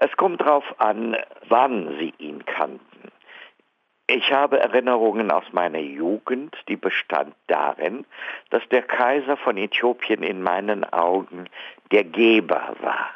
Es 0.06 0.12
kommt 0.18 0.42
darauf 0.42 0.66
an, 0.82 1.16
wann 1.48 1.96
Sie 1.98 2.14
ihn 2.18 2.44
kannten. 2.44 3.10
Ich 4.08 4.34
habe 4.34 4.60
Erinnerungen 4.60 5.32
aus 5.32 5.46
meiner 5.54 5.80
Jugend, 5.80 6.54
die 6.68 6.76
bestand 6.76 7.34
darin, 7.48 8.06
dass 8.50 8.68
der 8.68 8.82
Kaiser 8.82 9.38
von 9.38 9.56
Äthiopien 9.56 10.22
in 10.22 10.44
meinen 10.44 10.84
Augen 10.84 11.46
der 11.94 12.04
Geber 12.04 12.76
war. 12.82 13.12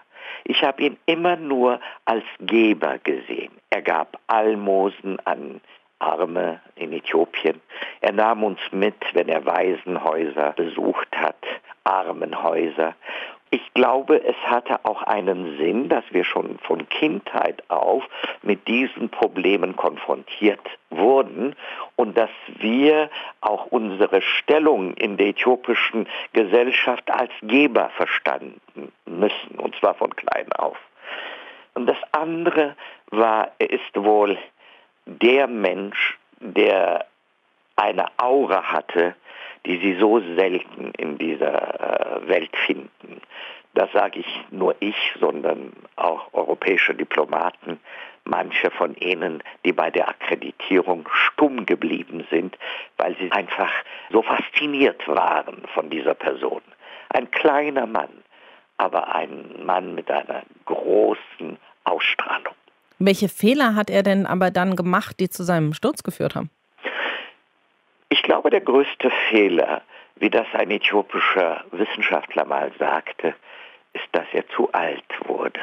Ich 0.46 0.64
habe 0.64 0.82
ihn 0.82 0.98
immer 1.06 1.36
nur 1.36 1.82
als 2.06 2.24
Geber 2.40 3.00
gesehen. 3.00 3.52
Er 3.70 3.82
gab 3.82 4.18
Almosen 4.28 5.20
an 5.26 5.60
Arme 6.00 6.62
in 6.76 6.94
Äthiopien. 6.94 7.60
Er 8.00 8.14
nahm 8.14 8.46
uns 8.46 8.60
mit, 8.72 8.96
wenn 9.12 9.28
er 9.28 9.46
Waisenhäuser 9.46 10.54
besucht 10.54 11.10
hat, 11.18 11.44
Armenhäuser. 11.84 12.96
Ich 13.50 13.74
glaube, 13.74 14.22
es 14.24 14.36
hatte 14.46 14.84
auch 14.84 15.04
einen 15.04 15.58
Sinn, 15.58 15.88
dass 15.88 16.04
wir 16.12 16.26
schon 16.26 16.60
von 16.60 16.88
Kindheit 16.90 17.64
auf 17.70 18.04
mit 18.42 18.68
diesen 18.68 19.10
Problemen 19.10 19.76
konfrontiert 19.76 20.60
wurden 20.90 21.56
und 21.96 22.18
dass 22.18 22.30
wir 22.60 23.10
auch 23.40 23.68
unsere 23.68 24.22
Stellung 24.22 24.94
in 24.96 25.16
der 25.16 25.28
äthiopischen 25.28 26.08
Gesellschaft 26.34 27.10
als 27.10 27.32
Geber 27.42 27.90
verstanden 27.96 28.60
müssen, 29.06 29.58
und 29.58 29.76
zwar 29.78 29.94
von 29.94 30.14
klein 30.16 30.52
auf. 30.54 30.78
Und 31.74 31.86
das 31.86 31.98
andere 32.12 32.76
war, 33.12 33.52
ist 33.60 33.96
wohl 33.96 34.38
der 35.06 35.48
Mensch, 35.48 36.18
der 36.40 37.06
eine 37.78 38.08
Aura 38.18 38.64
hatte, 38.64 39.16
die 39.66 39.78
sie 39.80 39.98
so 40.00 40.20
selten 40.36 40.92
in 40.98 41.18
dieser 41.18 42.22
äh, 42.24 42.28
Welt 42.28 42.56
finden. 42.66 43.22
Das 43.74 43.92
sage 43.92 44.20
ich 44.20 44.42
nur 44.50 44.76
ich, 44.80 44.96
sondern 45.20 45.72
auch 45.98 46.34
europäische 46.34 46.96
Diplomaten, 46.96 47.80
manche 48.24 48.72
von 48.72 48.96
ihnen, 48.96 49.44
die 49.66 49.72
bei 49.72 49.92
der 49.92 50.10
Akkreditierung 50.10 51.08
stumm 51.12 51.66
geblieben 51.66 52.26
sind, 52.30 52.58
weil 52.98 53.16
sie 53.18 53.32
einfach 53.32 53.72
so 54.12 54.22
fasziniert 54.22 55.08
waren 55.08 55.62
von 55.74 55.90
dieser 55.90 56.16
Person. 56.16 56.62
Ein 57.10 57.30
kleiner 57.32 57.86
Mann, 57.86 58.10
aber 58.78 59.14
ein 59.14 59.64
Mann 59.64 59.96
mit 59.96 60.10
einer 60.10 60.44
großen 60.66 61.58
Ausstrahlung. 61.84 62.54
Welche 63.00 63.30
Fehler 63.30 63.76
hat 63.76 63.90
er 63.90 64.02
denn 64.02 64.26
aber 64.26 64.50
dann 64.50 64.76
gemacht, 64.76 65.20
die 65.20 65.30
zu 65.30 65.44
seinem 65.44 65.74
Sturz 65.74 66.02
geführt 66.02 66.36
haben? 66.36 66.50
Ich 68.10 68.24
glaube, 68.24 68.50
der 68.50 68.62
größte 68.62 69.12
Fehler, 69.30 69.82
wie 70.16 70.30
das 70.30 70.48
ein 70.54 70.72
äthiopischer 70.72 71.66
Wissenschaftler 71.72 72.46
mal 72.46 72.72
sagte, 72.80 73.36
ist, 73.94 74.08
dass 74.14 74.26
er 74.34 74.48
zu 74.50 74.72
alt 74.72 75.04
wurde 75.26 75.60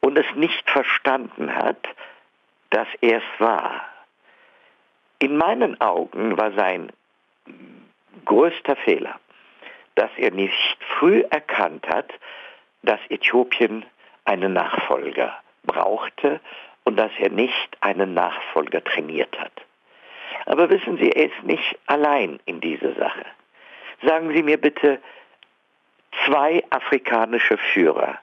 und 0.00 0.16
es 0.16 0.26
nicht 0.36 0.70
verstanden 0.70 1.54
hat, 1.54 1.88
dass 2.70 2.88
er 3.00 3.18
es 3.18 3.40
war. 3.40 3.82
In 5.18 5.36
meinen 5.36 5.80
Augen 5.80 6.36
war 6.36 6.52
sein 6.52 6.92
größter 8.24 8.76
Fehler, 8.76 9.18
dass 9.96 10.10
er 10.16 10.30
nicht 10.30 10.78
früh 10.98 11.22
erkannt 11.30 11.88
hat, 11.88 12.12
dass 12.82 13.00
Äthiopien 13.08 13.84
einen 14.24 14.52
Nachfolger 14.52 15.36
brauchte 15.64 16.40
und 16.84 16.96
dass 16.96 17.10
er 17.18 17.30
nicht 17.30 17.76
einen 17.80 18.14
Nachfolger 18.14 18.84
trainiert 18.84 19.36
hat. 19.40 19.65
Aber 20.44 20.68
wissen 20.70 20.98
Sie, 20.98 21.10
er 21.10 21.26
ist 21.26 21.42
nicht 21.44 21.78
allein 21.86 22.38
in 22.44 22.60
dieser 22.60 22.94
Sache. 22.94 23.24
Sagen 24.02 24.32
Sie 24.34 24.42
mir 24.42 24.60
bitte 24.60 25.00
zwei 26.24 26.62
afrikanische 26.70 27.56
Führer, 27.72 28.18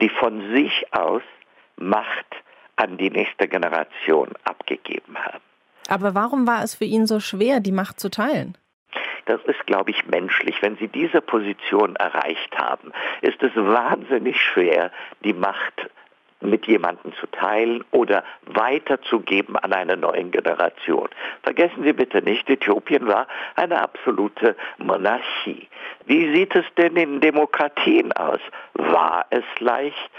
die 0.00 0.08
von 0.08 0.52
sich 0.52 0.86
aus 0.92 1.22
Macht 1.76 2.26
an 2.76 2.96
die 2.96 3.10
nächste 3.10 3.48
Generation 3.48 4.30
abgegeben 4.44 5.16
haben. 5.18 5.42
Aber 5.88 6.14
warum 6.14 6.46
war 6.46 6.62
es 6.62 6.74
für 6.74 6.84
ihn 6.84 7.06
so 7.06 7.20
schwer, 7.20 7.60
die 7.60 7.72
Macht 7.72 7.98
zu 7.98 8.10
teilen? 8.10 8.56
Das 9.26 9.42
ist, 9.44 9.66
glaube 9.66 9.90
ich, 9.90 10.06
menschlich. 10.06 10.62
Wenn 10.62 10.76
Sie 10.76 10.88
diese 10.88 11.20
Position 11.20 11.96
erreicht 11.96 12.56
haben, 12.56 12.92
ist 13.20 13.42
es 13.42 13.54
wahnsinnig 13.54 14.40
schwer, 14.40 14.90
die 15.24 15.34
Macht 15.34 15.90
mit 16.40 16.66
jemandem 16.66 17.12
zu 17.14 17.26
teilen 17.28 17.84
oder 17.90 18.24
weiterzugeben 18.46 19.56
an 19.56 19.72
eine 19.72 19.96
neue 19.96 20.24
Generation. 20.24 21.08
Vergessen 21.42 21.82
Sie 21.82 21.92
bitte 21.92 22.22
nicht, 22.22 22.48
Äthiopien 22.48 23.06
war 23.06 23.26
eine 23.56 23.80
absolute 23.80 24.56
Monarchie. 24.78 25.68
Wie 26.06 26.32
sieht 26.34 26.54
es 26.54 26.64
denn 26.76 26.96
in 26.96 27.20
Demokratien 27.20 28.12
aus? 28.12 28.40
War 28.74 29.26
es 29.30 29.44
leicht, 29.58 30.10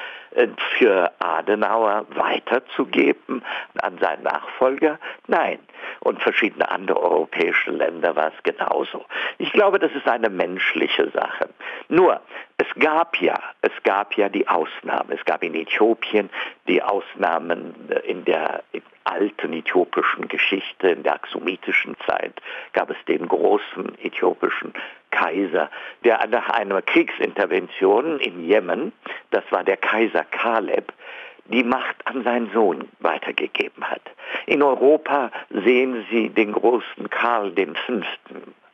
für 0.77 1.11
Adenauer 1.19 2.05
weiterzugeben 2.09 3.43
an 3.81 3.97
seinen 3.99 4.23
Nachfolger? 4.23 4.99
Nein. 5.27 5.59
Und 6.01 6.21
verschiedene 6.21 6.69
andere 6.69 7.01
europäische 7.01 7.71
Länder 7.71 8.15
war 8.15 8.31
es 8.35 8.43
genauso. 8.43 9.05
Ich 9.37 9.51
glaube, 9.51 9.79
das 9.79 9.91
ist 9.93 10.07
eine 10.07 10.29
menschliche 10.29 11.09
Sache. 11.11 11.49
Nur, 11.89 12.21
es 12.57 12.67
gab 12.79 13.17
ja, 13.17 13.35
es 13.61 13.71
gab 13.83 14.15
ja 14.15 14.29
die 14.29 14.47
Ausnahmen. 14.47 15.11
Es 15.11 15.23
gab 15.25 15.43
in 15.43 15.55
Äthiopien 15.55 16.29
die 16.67 16.81
Ausnahmen 16.81 17.73
äh, 17.89 17.99
in 17.99 18.25
der 18.25 18.63
alten 19.05 19.53
äthiopischen 19.53 20.27
Geschichte, 20.27 20.89
in 20.89 21.03
der 21.03 21.15
axumitischen 21.15 21.95
Zeit, 22.05 22.33
gab 22.73 22.89
es 22.89 22.97
den 23.07 23.27
großen 23.27 23.97
äthiopischen 24.03 24.73
Kaiser, 25.11 25.69
der 26.03 26.25
nach 26.27 26.49
einer 26.49 26.81
Kriegsintervention 26.81 28.19
in 28.19 28.45
Jemen, 28.45 28.91
das 29.31 29.43
war 29.51 29.63
der 29.63 29.77
Kaiser 29.77 30.23
Kaleb, 30.25 30.93
die 31.45 31.63
Macht 31.63 31.95
an 32.05 32.23
seinen 32.23 32.51
Sohn 32.51 32.87
weitergegeben 32.99 33.83
hat. 33.83 34.01
In 34.45 34.61
Europa 34.61 35.31
sehen 35.49 36.05
Sie 36.11 36.29
den 36.29 36.51
großen 36.51 37.09
Karl 37.09 37.53
V 37.55 38.03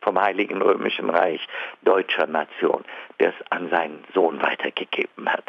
vom 0.06 0.20
Heiligen 0.20 0.62
Römischen 0.62 1.10
Reich 1.10 1.44
deutscher 1.82 2.28
Nation, 2.28 2.84
der 3.18 3.30
es 3.30 3.50
an 3.50 3.68
seinen 3.70 4.04
Sohn 4.14 4.40
weitergegeben 4.40 5.28
hat. 5.28 5.44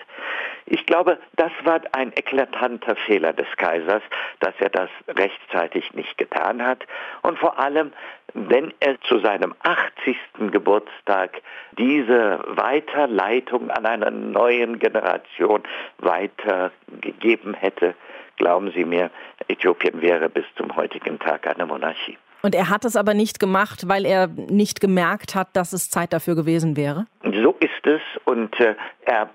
Ich 0.65 0.85
glaube, 0.87 1.19
das 1.35 1.51
war 1.63 1.79
ein 1.91 2.11
eklatanter 2.13 2.95
Fehler 2.95 3.33
des 3.33 3.47
Kaisers, 3.57 4.01
dass 4.39 4.55
er 4.59 4.69
das 4.69 4.89
rechtzeitig 5.07 5.93
nicht 5.93 6.17
getan 6.17 6.65
hat. 6.65 6.85
Und 7.21 7.37
vor 7.37 7.59
allem, 7.59 7.93
wenn 8.33 8.73
er 8.79 8.99
zu 9.01 9.19
seinem 9.19 9.53
80. 9.63 10.17
Geburtstag 10.51 11.41
diese 11.77 12.39
Weiterleitung 12.47 13.69
an 13.71 13.85
einer 13.85 14.11
neuen 14.11 14.79
Generation 14.79 15.63
weitergegeben 15.97 17.53
hätte, 17.53 17.95
glauben 18.37 18.71
Sie 18.71 18.85
mir, 18.85 19.09
Äthiopien 19.47 20.01
wäre 20.01 20.29
bis 20.29 20.45
zum 20.55 20.75
heutigen 20.75 21.19
Tag 21.19 21.47
eine 21.47 21.65
Monarchie. 21.65 22.17
Und 22.43 22.53
er 22.53 22.69
hat 22.69 22.85
es 22.85 22.95
aber 22.95 23.13
nicht 23.13 23.39
gemacht, 23.39 23.87
weil 23.87 24.05
er 24.05 24.27
nicht 24.27 24.79
gemerkt 24.79 25.33
hat, 25.33 25.49
dass 25.53 25.73
es 25.73 25.89
Zeit 25.89 26.13
dafür 26.13 26.35
gewesen 26.35 26.77
wäre? 26.77 27.07
So 27.23 27.55
ist 27.59 27.85
es 27.85 28.01
und 28.25 28.59
äh, 28.59 28.75
er 29.05 29.29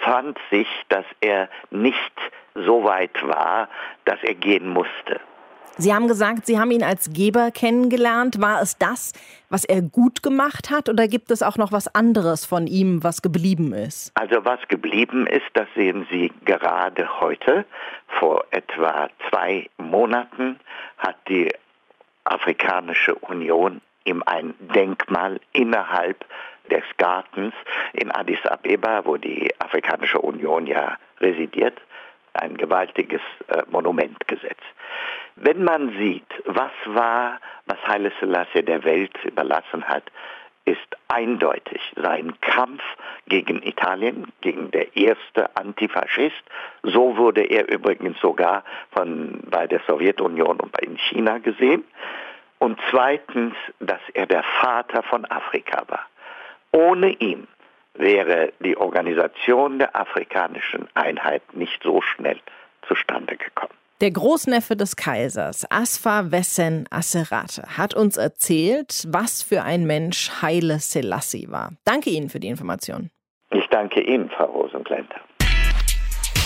fand 0.00 0.38
sich, 0.50 0.66
dass 0.88 1.04
er 1.20 1.48
nicht 1.70 2.12
so 2.54 2.84
weit 2.84 3.22
war, 3.22 3.68
dass 4.04 4.18
er 4.22 4.34
gehen 4.34 4.68
musste. 4.68 5.20
Sie 5.80 5.94
haben 5.94 6.08
gesagt, 6.08 6.44
Sie 6.44 6.58
haben 6.58 6.72
ihn 6.72 6.82
als 6.82 7.12
Geber 7.12 7.52
kennengelernt. 7.52 8.40
War 8.40 8.60
es 8.60 8.78
das, 8.78 9.12
was 9.48 9.64
er 9.64 9.80
gut 9.80 10.24
gemacht 10.24 10.70
hat, 10.70 10.88
oder 10.88 11.06
gibt 11.06 11.30
es 11.30 11.40
auch 11.40 11.56
noch 11.56 11.70
was 11.70 11.94
anderes 11.94 12.44
von 12.44 12.66
ihm, 12.66 13.04
was 13.04 13.22
geblieben 13.22 13.72
ist? 13.72 14.10
Also 14.14 14.44
was 14.44 14.58
geblieben 14.66 15.28
ist, 15.28 15.46
das 15.54 15.68
sehen 15.76 16.04
Sie 16.10 16.32
gerade 16.44 17.20
heute. 17.20 17.64
Vor 18.08 18.44
etwa 18.50 19.08
zwei 19.30 19.70
Monaten 19.78 20.58
hat 20.98 21.16
die 21.28 21.52
Afrikanische 22.24 23.14
Union 23.14 23.80
ihm 24.04 24.24
ein 24.26 24.54
Denkmal 24.74 25.40
innerhalb 25.52 26.24
des 26.72 26.82
Gartens 26.96 27.54
in 27.92 28.10
Addis 28.10 28.44
Abeba, 28.46 29.02
wo 29.04 29.16
die 29.16 29.48
Afrikanische 29.60 30.18
Union 30.18 30.66
ja 30.66 30.98
residiert, 31.20 31.80
ein 32.34 32.56
gewaltiges 32.56 33.22
äh, 33.46 33.62
Monument 33.70 34.26
gesetzt. 34.26 34.62
Wenn 35.40 35.62
man 35.62 35.90
sieht, 35.98 36.26
was 36.46 36.72
war, 36.86 37.38
was 37.66 37.78
Haile 37.86 38.10
Selassie 38.18 38.62
der 38.62 38.82
Welt 38.84 39.12
überlassen 39.24 39.84
hat, 39.84 40.04
ist 40.64 40.96
eindeutig 41.08 41.80
sein 41.96 42.34
Kampf 42.40 42.82
gegen 43.26 43.62
Italien, 43.62 44.32
gegen 44.40 44.70
der 44.70 44.96
erste 44.96 45.56
Antifaschist. 45.56 46.42
So 46.82 47.16
wurde 47.16 47.42
er 47.42 47.68
übrigens 47.68 48.18
sogar 48.20 48.64
von, 48.90 49.40
bei 49.48 49.66
der 49.66 49.80
Sowjetunion 49.86 50.60
und 50.60 50.78
in 50.80 50.98
China 50.98 51.38
gesehen. 51.38 51.84
und 52.58 52.78
zweitens, 52.90 53.54
dass 53.78 54.00
er 54.14 54.26
der 54.26 54.42
Vater 54.42 55.02
von 55.04 55.24
Afrika 55.24 55.84
war. 55.86 56.06
Ohne 56.72 57.10
ihn 57.10 57.46
wäre 57.94 58.52
die 58.58 58.76
Organisation 58.76 59.78
der 59.78 59.94
afrikanischen 59.94 60.88
Einheit 60.94 61.42
nicht 61.54 61.82
so 61.82 62.00
schnell 62.00 62.40
zustande 62.86 63.36
gekommen. 63.36 63.74
Der 64.00 64.12
Großneffe 64.12 64.76
des 64.76 64.94
Kaisers, 64.94 65.68
Asfa 65.72 66.30
Wessen 66.30 66.84
Asserate, 66.88 67.62
hat 67.76 67.94
uns 67.94 68.16
erzählt, 68.16 69.04
was 69.08 69.42
für 69.42 69.64
ein 69.64 69.88
Mensch 69.88 70.30
Haile 70.40 70.78
Selassie 70.78 71.48
war. 71.50 71.72
Danke 71.84 72.10
Ihnen 72.10 72.28
für 72.28 72.38
die 72.38 72.46
Information. 72.46 73.10
Ich 73.50 73.66
danke 73.72 74.00
Ihnen, 74.00 74.30
Frau 74.30 74.44
Rosenklenter. 74.44 75.16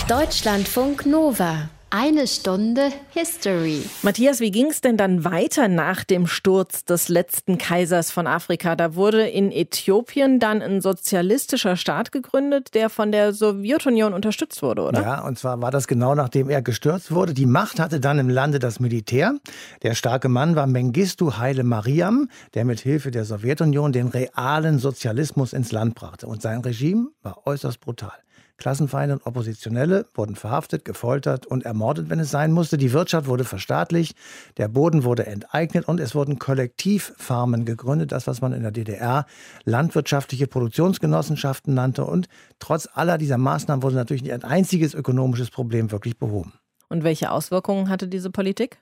Deutschlandfunk 0.09 1.05
Nova. 1.05 1.69
Eine 1.95 2.25
Stunde 2.25 2.89
History. 3.11 3.83
Matthias, 4.01 4.39
wie 4.39 4.49
ging 4.49 4.65
es 4.71 4.81
denn 4.81 4.97
dann 4.97 5.25
weiter 5.25 5.67
nach 5.67 6.03
dem 6.03 6.25
Sturz 6.25 6.85
des 6.85 7.07
letzten 7.07 7.59
Kaisers 7.59 8.09
von 8.09 8.25
Afrika? 8.25 8.75
Da 8.75 8.95
wurde 8.95 9.27
in 9.27 9.51
Äthiopien 9.51 10.39
dann 10.39 10.63
ein 10.63 10.81
sozialistischer 10.81 11.75
Staat 11.75 12.11
gegründet, 12.11 12.73
der 12.73 12.89
von 12.89 13.11
der 13.11 13.31
Sowjetunion 13.31 14.13
unterstützt 14.13 14.63
wurde, 14.63 14.81
oder? 14.81 15.03
Ja, 15.03 15.23
und 15.23 15.37
zwar 15.37 15.61
war 15.61 15.69
das 15.69 15.85
genau 15.85 16.15
nachdem 16.15 16.49
er 16.49 16.63
gestürzt 16.63 17.11
wurde. 17.11 17.35
Die 17.35 17.45
Macht 17.45 17.79
hatte 17.79 17.99
dann 17.99 18.17
im 18.17 18.27
Lande 18.27 18.57
das 18.57 18.79
Militär. 18.79 19.35
Der 19.83 19.93
starke 19.93 20.29
Mann 20.29 20.55
war 20.55 20.65
Mengistu 20.65 21.37
Haile 21.37 21.63
Mariam, 21.63 22.27
der 22.55 22.65
mit 22.65 22.79
Hilfe 22.79 23.11
der 23.11 23.23
Sowjetunion 23.23 23.91
den 23.91 24.07
realen 24.07 24.79
Sozialismus 24.79 25.53
ins 25.53 25.71
Land 25.71 25.93
brachte. 25.93 26.25
Und 26.25 26.41
sein 26.41 26.61
Regime 26.61 27.09
war 27.21 27.45
äußerst 27.45 27.79
brutal. 27.79 28.13
Klassenfeinde 28.57 29.15
und 29.15 29.25
Oppositionelle 29.25 30.05
wurden 30.13 30.35
verhaftet, 30.35 30.85
gefoltert 30.85 31.45
und 31.45 31.65
ermordet, 31.65 32.09
wenn 32.09 32.19
es 32.19 32.31
sein 32.31 32.51
musste. 32.51 32.77
Die 32.77 32.93
Wirtschaft 32.93 33.27
wurde 33.27 33.43
verstaatlicht, 33.43 34.15
der 34.57 34.67
Boden 34.67 35.03
wurde 35.03 35.25
enteignet 35.25 35.87
und 35.87 35.99
es 35.99 36.15
wurden 36.15 36.39
Kollektivfarmen 36.39 37.65
gegründet, 37.65 38.11
das, 38.11 38.27
was 38.27 38.41
man 38.41 38.53
in 38.53 38.61
der 38.61 38.71
DDR 38.71 39.25
landwirtschaftliche 39.65 40.47
Produktionsgenossenschaften 40.47 41.73
nannte. 41.73 42.05
Und 42.05 42.27
trotz 42.59 42.87
aller 42.93 43.17
dieser 43.17 43.37
Maßnahmen 43.37 43.83
wurde 43.83 43.95
natürlich 43.95 44.23
nicht 44.23 44.33
ein 44.33 44.43
einziges 44.43 44.93
ökonomisches 44.93 45.49
Problem 45.49 45.91
wirklich 45.91 46.17
behoben. 46.17 46.53
Und 46.89 47.03
welche 47.03 47.31
Auswirkungen 47.31 47.89
hatte 47.89 48.07
diese 48.07 48.29
Politik? 48.29 48.77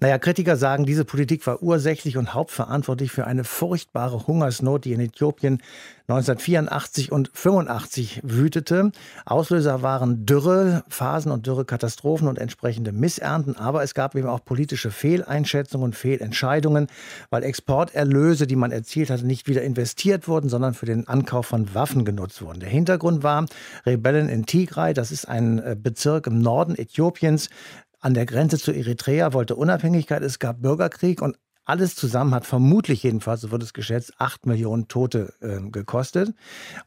Naja, 0.00 0.18
Kritiker 0.18 0.56
sagen, 0.56 0.86
diese 0.86 1.04
Politik 1.04 1.46
war 1.46 1.62
ursächlich 1.62 2.16
und 2.16 2.34
hauptverantwortlich 2.34 3.10
für 3.10 3.26
eine 3.26 3.44
furchtbare 3.44 4.26
Hungersnot, 4.26 4.84
die 4.84 4.92
in 4.92 5.00
Äthiopien 5.00 5.60
1984 6.10 7.12
und 7.12 7.30
85 7.34 8.22
wütete. 8.24 8.92
Auslöser 9.26 9.82
waren 9.82 10.24
Dürrephasen 10.24 11.30
und 11.30 11.46
Dürrekatastrophen 11.46 12.28
und 12.28 12.38
entsprechende 12.38 12.92
Missernten. 12.92 13.56
Aber 13.56 13.82
es 13.82 13.92
gab 13.92 14.14
eben 14.14 14.26
auch 14.26 14.42
politische 14.42 14.90
Fehleinschätzungen 14.90 15.84
und 15.84 15.94
Fehlentscheidungen, 15.94 16.86
weil 17.28 17.42
Exporterlöse, 17.42 18.46
die 18.46 18.56
man 18.56 18.72
erzielt 18.72 19.10
hatte, 19.10 19.26
nicht 19.26 19.48
wieder 19.48 19.60
investiert 19.60 20.28
wurden, 20.28 20.48
sondern 20.48 20.72
für 20.72 20.86
den 20.86 21.06
Ankauf 21.08 21.44
von 21.44 21.74
Waffen 21.74 22.06
genutzt 22.06 22.40
wurden. 22.40 22.60
Der 22.60 22.70
Hintergrund 22.70 23.22
war 23.22 23.44
Rebellen 23.84 24.30
in 24.30 24.46
Tigray. 24.46 24.94
Das 24.94 25.12
ist 25.12 25.28
ein 25.28 25.58
äh, 25.58 25.76
Bezirk 25.78 26.26
im 26.26 26.40
Norden 26.40 26.74
Äthiopiens, 26.74 27.50
an 28.00 28.14
der 28.14 28.26
Grenze 28.26 28.58
zu 28.58 28.72
Eritrea, 28.72 29.32
wollte 29.32 29.56
Unabhängigkeit, 29.56 30.22
es 30.22 30.38
gab 30.38 30.62
Bürgerkrieg 30.62 31.20
und 31.20 31.38
alles 31.68 31.94
zusammen 31.94 32.34
hat 32.34 32.46
vermutlich 32.46 33.02
jedenfalls, 33.02 33.42
so 33.42 33.50
wird 33.50 33.62
es 33.62 33.74
geschätzt, 33.74 34.14
acht 34.16 34.46
Millionen 34.46 34.88
Tote 34.88 35.34
äh, 35.40 35.60
gekostet. 35.70 36.34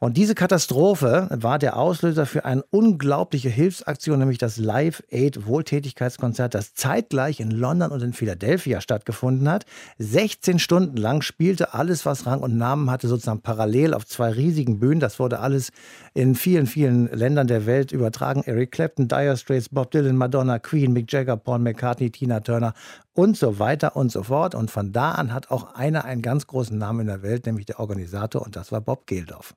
Und 0.00 0.16
diese 0.16 0.34
Katastrophe 0.34 1.28
war 1.30 1.60
der 1.60 1.76
Auslöser 1.76 2.26
für 2.26 2.44
eine 2.44 2.64
unglaubliche 2.70 3.48
Hilfsaktion, 3.48 4.18
nämlich 4.18 4.38
das 4.38 4.56
Live 4.56 5.04
Aid 5.10 5.46
Wohltätigkeitskonzert, 5.46 6.54
das 6.54 6.74
zeitgleich 6.74 7.38
in 7.38 7.52
London 7.52 7.92
und 7.92 8.02
in 8.02 8.12
Philadelphia 8.12 8.80
stattgefunden 8.80 9.48
hat. 9.48 9.66
16 9.98 10.58
Stunden 10.58 10.96
lang 10.96 11.22
spielte 11.22 11.74
alles, 11.74 12.04
was 12.04 12.26
Rang 12.26 12.40
und 12.40 12.58
Namen 12.58 12.90
hatte, 12.90 13.06
sozusagen 13.06 13.40
parallel 13.40 13.94
auf 13.94 14.04
zwei 14.04 14.30
riesigen 14.30 14.80
Bühnen. 14.80 14.98
Das 14.98 15.20
wurde 15.20 15.38
alles 15.38 15.70
in 16.12 16.34
vielen, 16.34 16.66
vielen 16.66 17.06
Ländern 17.06 17.46
der 17.46 17.66
Welt 17.66 17.92
übertragen. 17.92 18.42
Eric 18.46 18.72
Clapton, 18.72 19.06
Dire 19.06 19.36
Straits, 19.36 19.68
Bob 19.68 19.92
Dylan, 19.92 20.16
Madonna, 20.16 20.58
Queen, 20.58 20.92
Mick 20.92 21.12
Jagger, 21.12 21.36
Paul 21.36 21.60
McCartney, 21.60 22.10
Tina 22.10 22.40
Turner 22.40 22.74
und 23.14 23.36
so 23.36 23.58
weiter 23.58 23.96
und 23.96 24.10
so 24.10 24.22
fort. 24.22 24.54
Und 24.54 24.70
von 24.70 24.92
da 24.92 25.12
an 25.12 25.32
hat 25.32 25.50
auch 25.50 25.74
einer 25.74 26.04
einen 26.04 26.22
ganz 26.22 26.46
großen 26.46 26.76
Namen 26.76 27.00
in 27.00 27.06
der 27.06 27.22
Welt, 27.22 27.46
nämlich 27.46 27.66
der 27.66 27.80
Organisator, 27.80 28.42
und 28.42 28.56
das 28.56 28.72
war 28.72 28.80
Bob 28.80 29.06
Geldof. 29.06 29.54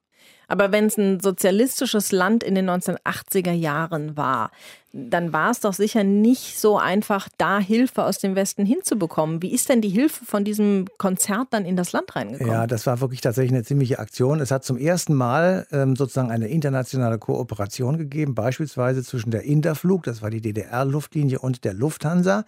Aber 0.47 0.71
wenn 0.71 0.85
es 0.85 0.97
ein 0.97 1.19
sozialistisches 1.19 2.11
Land 2.11 2.43
in 2.43 2.55
den 2.55 2.69
1980er 2.69 3.51
Jahren 3.51 4.17
war, 4.17 4.51
dann 4.97 5.33
war 5.33 5.51
es 5.51 5.59
doch 5.59 5.73
sicher 5.73 6.05
nicht 6.05 6.57
so 6.57 6.77
einfach, 6.77 7.27
da 7.37 7.59
Hilfe 7.59 8.05
aus 8.05 8.17
dem 8.17 8.35
Westen 8.35 8.65
hinzubekommen. 8.65 9.41
Wie 9.41 9.51
ist 9.51 9.67
denn 9.67 9.81
die 9.81 9.89
Hilfe 9.89 10.23
von 10.23 10.45
diesem 10.45 10.85
Konzert 10.97 11.47
dann 11.49 11.65
in 11.65 11.75
das 11.75 11.91
Land 11.91 12.15
reingekommen? 12.15 12.53
Ja, 12.53 12.65
das 12.65 12.87
war 12.87 13.01
wirklich 13.01 13.19
tatsächlich 13.19 13.51
eine 13.51 13.65
ziemliche 13.65 13.99
Aktion. 13.99 14.39
Es 14.39 14.51
hat 14.51 14.63
zum 14.63 14.77
ersten 14.77 15.13
Mal 15.13 15.67
ähm, 15.73 15.97
sozusagen 15.97 16.31
eine 16.31 16.47
internationale 16.47 17.19
Kooperation 17.19 17.97
gegeben, 17.97 18.35
beispielsweise 18.35 19.03
zwischen 19.03 19.31
der 19.31 19.43
Interflug, 19.43 20.03
das 20.03 20.21
war 20.21 20.29
die 20.29 20.39
DDR-Luftlinie, 20.39 21.39
und 21.39 21.65
der 21.65 21.73
Lufthansa 21.73 22.45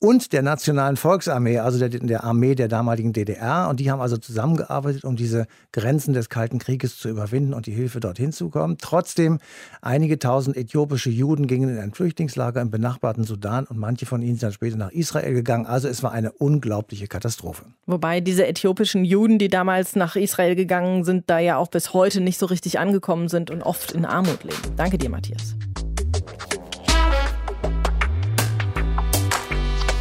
und 0.00 0.32
der 0.32 0.42
Nationalen 0.42 0.96
Volksarmee, 0.96 1.60
also 1.60 1.78
der, 1.78 1.90
der 1.90 2.24
Armee 2.24 2.56
der 2.56 2.66
damaligen 2.66 3.12
DDR. 3.12 3.68
Und 3.70 3.78
die 3.78 3.92
haben 3.92 4.00
also 4.00 4.16
zusammengearbeitet, 4.16 5.04
um 5.04 5.14
diese 5.14 5.46
Grenzen 5.70 6.12
des 6.12 6.28
Kalten 6.28 6.58
Krieges 6.58 6.98
zu 6.98 7.08
überwinden 7.08 7.54
und 7.54 7.66
die 7.66 7.72
Hilfe 7.72 8.00
dorthin 8.00 8.32
zu 8.32 8.50
kommen. 8.50 8.78
Trotzdem, 8.80 9.38
einige 9.80 10.18
tausend 10.18 10.56
äthiopische 10.56 11.10
Juden 11.10 11.46
gingen 11.46 11.68
in 11.68 11.83
ein 11.84 11.92
Flüchtlingslager 11.92 12.60
im 12.60 12.70
benachbarten 12.70 13.24
Sudan 13.24 13.66
und 13.66 13.78
manche 13.78 14.06
von 14.06 14.22
ihnen 14.22 14.32
sind 14.32 14.42
dann 14.42 14.52
später 14.52 14.76
nach 14.76 14.90
Israel 14.90 15.34
gegangen. 15.34 15.66
Also 15.66 15.86
es 15.86 16.02
war 16.02 16.10
eine 16.10 16.32
unglaubliche 16.32 17.06
Katastrophe. 17.06 17.66
Wobei 17.86 18.20
diese 18.20 18.46
äthiopischen 18.46 19.04
Juden, 19.04 19.38
die 19.38 19.48
damals 19.48 19.94
nach 19.94 20.16
Israel 20.16 20.56
gegangen 20.56 21.04
sind, 21.04 21.30
da 21.30 21.38
ja 21.38 21.56
auch 21.58 21.68
bis 21.68 21.94
heute 21.94 22.20
nicht 22.20 22.38
so 22.38 22.46
richtig 22.46 22.78
angekommen 22.78 23.28
sind 23.28 23.50
und 23.50 23.62
oft 23.62 23.92
in 23.92 24.04
Armut 24.04 24.42
leben. 24.42 24.56
Danke 24.76 24.98
dir, 24.98 25.10
Matthias. 25.10 25.54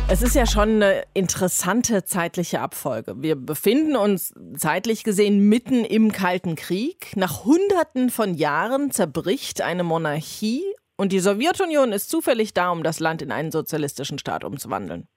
Es 0.09 0.21
ist 0.21 0.35
ja 0.35 0.45
schon 0.45 0.83
eine 0.83 1.03
interessante 1.13 2.03
zeitliche 2.05 2.59
Abfolge. 2.59 3.15
Wir 3.17 3.35
befinden 3.35 3.95
uns 3.95 4.33
zeitlich 4.57 5.03
gesehen 5.03 5.49
mitten 5.49 5.85
im 5.85 6.11
Kalten 6.11 6.55
Krieg. 6.55 7.13
Nach 7.15 7.45
Hunderten 7.45 8.09
von 8.09 8.35
Jahren 8.35 8.91
zerbricht 8.91 9.61
eine 9.61 9.83
Monarchie 9.83 10.61
und 10.97 11.11
die 11.11 11.19
Sowjetunion 11.19 11.91
ist 11.91 12.09
zufällig 12.09 12.53
da, 12.53 12.71
um 12.71 12.83
das 12.83 12.99
Land 12.99 13.21
in 13.21 13.31
einen 13.31 13.51
sozialistischen 13.51 14.19
Staat 14.19 14.43
umzuwandeln. 14.43 15.07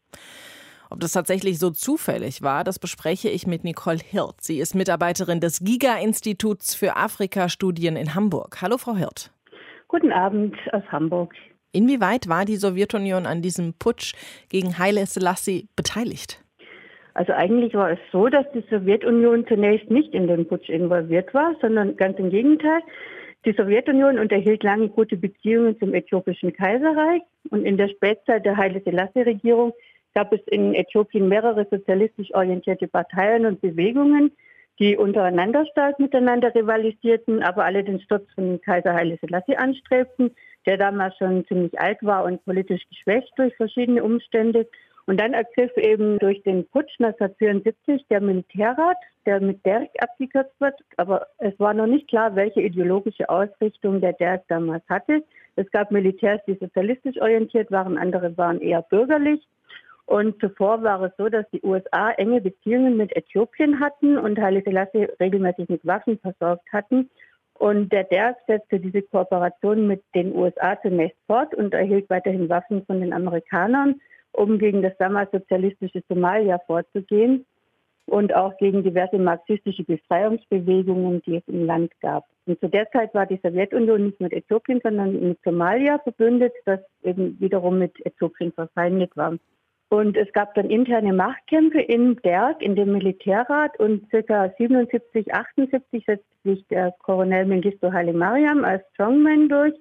Ob 0.88 1.00
das 1.00 1.12
tatsächlich 1.12 1.58
so 1.58 1.70
zufällig 1.70 2.42
war, 2.42 2.62
das 2.62 2.78
bespreche 2.78 3.28
ich 3.28 3.46
mit 3.46 3.64
Nicole 3.64 3.98
Hirt. 3.98 4.40
Sie 4.40 4.60
ist 4.60 4.74
Mitarbeiterin 4.74 5.40
des 5.40 5.60
GIGA-Instituts 5.60 6.74
für 6.74 6.96
Afrika-Studien 6.96 7.96
in 7.96 8.14
Hamburg. 8.14 8.58
Hallo, 8.62 8.78
Frau 8.78 8.94
Hirt. 8.94 9.32
Guten 9.88 10.12
Abend 10.12 10.56
aus 10.72 10.84
Hamburg. 10.90 11.34
Inwieweit 11.72 12.28
war 12.28 12.44
die 12.44 12.56
Sowjetunion 12.56 13.26
an 13.26 13.42
diesem 13.42 13.74
Putsch 13.74 14.14
gegen 14.48 14.78
Haile 14.78 15.06
Selassie 15.06 15.68
beteiligt? 15.76 16.40
Also 17.14 17.32
eigentlich 17.32 17.74
war 17.74 17.90
es 17.90 17.98
so, 18.12 18.28
dass 18.28 18.44
die 18.52 18.64
Sowjetunion 18.70 19.46
zunächst 19.46 19.90
nicht 19.90 20.14
in 20.14 20.26
den 20.28 20.46
Putsch 20.46 20.68
involviert 20.68 21.32
war, 21.34 21.54
sondern 21.60 21.96
ganz 21.96 22.18
im 22.18 22.30
Gegenteil. 22.30 22.80
Die 23.46 23.52
Sowjetunion 23.52 24.18
unterhielt 24.18 24.64
lange 24.64 24.88
gute 24.88 25.16
Beziehungen 25.16 25.78
zum 25.78 25.94
äthiopischen 25.94 26.52
Kaiserreich 26.52 27.22
und 27.50 27.64
in 27.64 27.76
der 27.76 27.87
Spätzeit 27.88 28.44
der 28.44 28.56
Haile 28.56 28.82
Selassie-Regierung 28.82 29.72
gab 30.14 30.32
es 30.32 30.40
in 30.48 30.74
Äthiopien 30.74 31.28
mehrere 31.28 31.64
sozialistisch 31.70 32.35
orientierte 32.35 32.88
Parteien 32.88 33.46
und 33.46 33.61
Bewegungen, 33.61 34.32
die 34.80 34.96
untereinander 34.96 35.64
stark 35.66 36.00
miteinander 36.00 36.52
rivalisierten, 36.56 37.44
aber 37.44 37.64
alle 37.64 37.85
den 37.85 38.00
Sturz 38.00 38.26
von 38.35 38.61
Kaiser 38.62 38.94
Haile 38.94 39.16
Selassie 39.20 39.56
anstrebten, 39.56 40.35
der 40.66 40.76
damals 40.76 41.16
schon 41.16 41.46
ziemlich 41.46 41.78
alt 41.78 41.98
war 42.02 42.24
und 42.24 42.44
politisch 42.44 42.82
geschwächt 42.88 43.32
durch 43.37 43.54
verschiedene 43.54 44.02
Umstände. 44.02 44.66
Und 45.07 45.21
dann 45.21 45.35
ergriff 45.35 45.71
eben 45.77 46.19
durch 46.19 46.42
den 46.42 46.66
Putsch 46.69 46.99
1974 46.99 48.07
der 48.11 48.21
Militärrat, 48.21 48.97
der 49.25 49.40
mit 49.40 49.64
DERG 49.64 49.88
abgekürzt 50.01 50.61
wird. 50.61 50.75
Aber 50.97 51.29
es 51.38 51.59
war 51.61 51.75
noch 51.75 51.87
nicht 51.87 52.09
klar, 52.09 52.35
welche 52.35 52.61
ideologische 52.61 53.29
Ausrichtung 53.29 54.01
der 54.01 54.14
DERG 54.14 54.42
damals 54.49 54.83
hatte. 54.88 55.23
Es 55.55 55.71
gab 55.71 55.92
Militärs, 55.92 56.40
die 56.47 56.59
sozialistisch 56.61 57.21
orientiert 57.21 57.71
waren, 57.71 57.99
andere 57.99 58.37
waren 58.37 58.61
eher 58.61 58.83
bürgerlich. 58.83 59.47
Und 60.07 60.40
zuvor 60.40 60.83
war 60.83 61.03
es 61.03 61.12
so, 61.16 61.29
dass 61.29 61.49
die 61.51 61.62
USA 61.62 62.11
enge 62.12 62.40
Beziehungen 62.40 62.97
mit 62.97 63.14
Äthiopien 63.16 63.81
hatten 63.81 64.19
und 64.19 64.40
Haile 64.40 64.62
Selassie 64.62 65.09
regelmäßig 65.21 65.69
mit 65.69 65.87
Waffen 65.87 66.19
versorgt 66.19 66.73
hatten. 66.73 67.11
Und 67.55 67.92
der 67.92 68.05
DERG 68.05 68.37
setzte 68.47 68.81
diese 68.81 69.03
Kooperation 69.03 69.87
mit 69.87 70.03
den 70.14 70.35
USA 70.35 70.81
zunächst 70.83 71.19
fort 71.27 71.55
und 71.55 71.75
erhielt 71.75 72.11
weiterhin 72.11 72.49
Waffen 72.49 72.85
von 72.87 73.01
den 73.01 73.12
Amerikanern 73.12 74.01
um 74.37 74.59
gegen 74.59 74.83
das 74.83 74.96
damals 74.99 75.31
sozialistische 75.33 76.03
Somalia 76.09 76.59
vorzugehen 76.66 77.46
und 78.07 78.35
auch 78.35 78.57
gegen 78.59 78.83
diverse 78.85 79.18
marxistische 79.18 79.85
Befreiungsbewegungen, 79.85 81.22
die 81.22 81.37
es 81.37 81.49
im 81.49 81.66
Land 81.66 81.92
gab. 82.01 82.25
Und 82.46 82.61
zu 82.61 82.68
der 82.68 82.88
Zeit 82.92 83.12
war 83.14 83.27
die 83.27 83.40
Sowjetunion 83.42 84.07
nicht 84.07 84.20
mit 84.20 84.33
Äthiopien, 84.33 84.81
sondern 84.83 85.29
mit 85.29 85.38
Somalia 85.44 85.99
verbündet, 85.99 86.53
das 86.64 86.81
eben 87.03 87.38
wiederum 87.40 87.79
mit 87.79 87.94
Äthiopien 88.07 88.53
verfeindet 88.53 89.16
war. 89.16 89.37
Und 89.88 90.16
es 90.16 90.33
gab 90.33 90.55
dann 90.55 90.70
interne 90.70 91.12
Machtkämpfe 91.12 91.81
in 91.81 92.16
Berg, 92.16 92.61
in 92.61 92.75
dem 92.75 92.92
Militärrat 92.92 93.79
und 93.79 94.09
ca. 94.11 94.53
77, 94.59 95.33
78 95.33 96.05
setzte 96.05 96.25
sich 96.44 96.66
der 96.68 96.92
Koronel 97.03 97.46
Mengistu 97.46 97.92
Haile 97.92 98.12
Mariam 98.12 98.64
als 98.64 98.83
Strongman 98.94 99.49
durch 99.49 99.75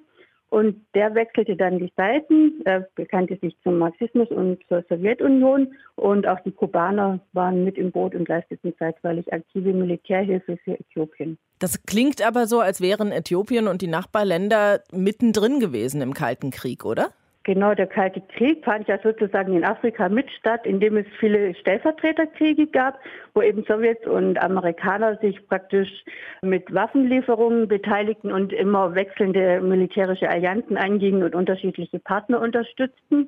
und 0.55 0.85
der 0.93 1.13
wechselte 1.15 1.57
dann 1.57 1.79
die 1.79 1.91
Seiten, 1.97 2.61
er 2.63 2.87
bekannte 2.95 3.37
sich 3.41 3.57
zum 3.61 3.77
Marxismus 3.77 4.29
und 4.29 4.57
zur 4.69 4.85
Sowjetunion 4.87 5.75
und 5.95 6.25
auch 6.25 6.39
die 6.45 6.53
Kubaner 6.53 7.19
waren 7.33 7.65
mit 7.65 7.77
im 7.77 7.91
Boot 7.91 8.15
und 8.15 8.29
leisteten 8.29 8.73
zeitweilig 8.79 9.33
aktive 9.33 9.73
Militärhilfe 9.73 10.55
für 10.63 10.79
Äthiopien. 10.79 11.37
Das 11.59 11.83
klingt 11.83 12.25
aber 12.25 12.47
so, 12.47 12.61
als 12.61 12.79
wären 12.79 13.11
Äthiopien 13.11 13.67
und 13.67 13.81
die 13.81 13.87
Nachbarländer 13.87 14.79
mittendrin 14.93 15.59
gewesen 15.59 15.99
im 15.99 16.13
Kalten 16.13 16.51
Krieg, 16.51 16.85
oder? 16.85 17.09
Genau, 17.45 17.75
der 17.75 17.85
Kalte 17.85 18.21
Krieg 18.21 18.65
fand 18.65 18.87
ja 18.87 18.97
sozusagen 19.03 19.53
in 19.53 19.63
Afrika 19.63 20.09
mit 20.09 20.31
statt, 20.31 20.61
indem 20.65 20.97
es 20.97 21.05
viele 21.19 21.53
Stellvertreterkriege 21.53 22.65
gab, 22.65 22.99
wo 23.35 23.43
eben 23.43 23.63
Sowjets 23.65 24.07
und 24.07 24.41
Amerikaner 24.41 25.15
sich 25.17 25.47
praktisch 25.47 25.89
mit 26.41 26.73
Waffenlieferungen 26.73 27.67
beteiligten 27.67 28.31
und 28.31 28.51
immer 28.51 28.95
wechselnde 28.95 29.61
militärische 29.61 30.27
Allianzen 30.27 30.75
eingingen 30.75 31.21
und 31.21 31.35
unterschiedliche 31.35 31.99
Partner 31.99 32.41
unterstützten. 32.41 33.27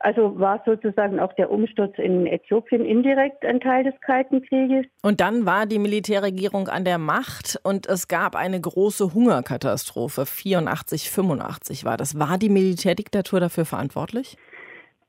Also 0.00 0.38
war 0.38 0.62
sozusagen 0.64 1.18
auch 1.18 1.32
der 1.32 1.50
Umsturz 1.50 1.98
in 1.98 2.26
Äthiopien 2.26 2.84
indirekt 2.84 3.44
ein 3.44 3.60
Teil 3.60 3.82
des 3.82 4.00
Kalten 4.00 4.42
Krieges. 4.42 4.86
Und 5.02 5.20
dann 5.20 5.44
war 5.44 5.66
die 5.66 5.80
Militärregierung 5.80 6.68
an 6.68 6.84
der 6.84 6.98
Macht 6.98 7.58
und 7.64 7.88
es 7.88 8.06
gab 8.06 8.36
eine 8.36 8.60
große 8.60 9.12
Hungerkatastrophe. 9.12 10.24
84, 10.24 11.10
85 11.10 11.84
war 11.84 11.96
das. 11.96 12.18
War 12.18 12.38
die 12.38 12.48
Militärdiktatur 12.48 13.40
dafür 13.40 13.64
verantwortlich? 13.64 14.36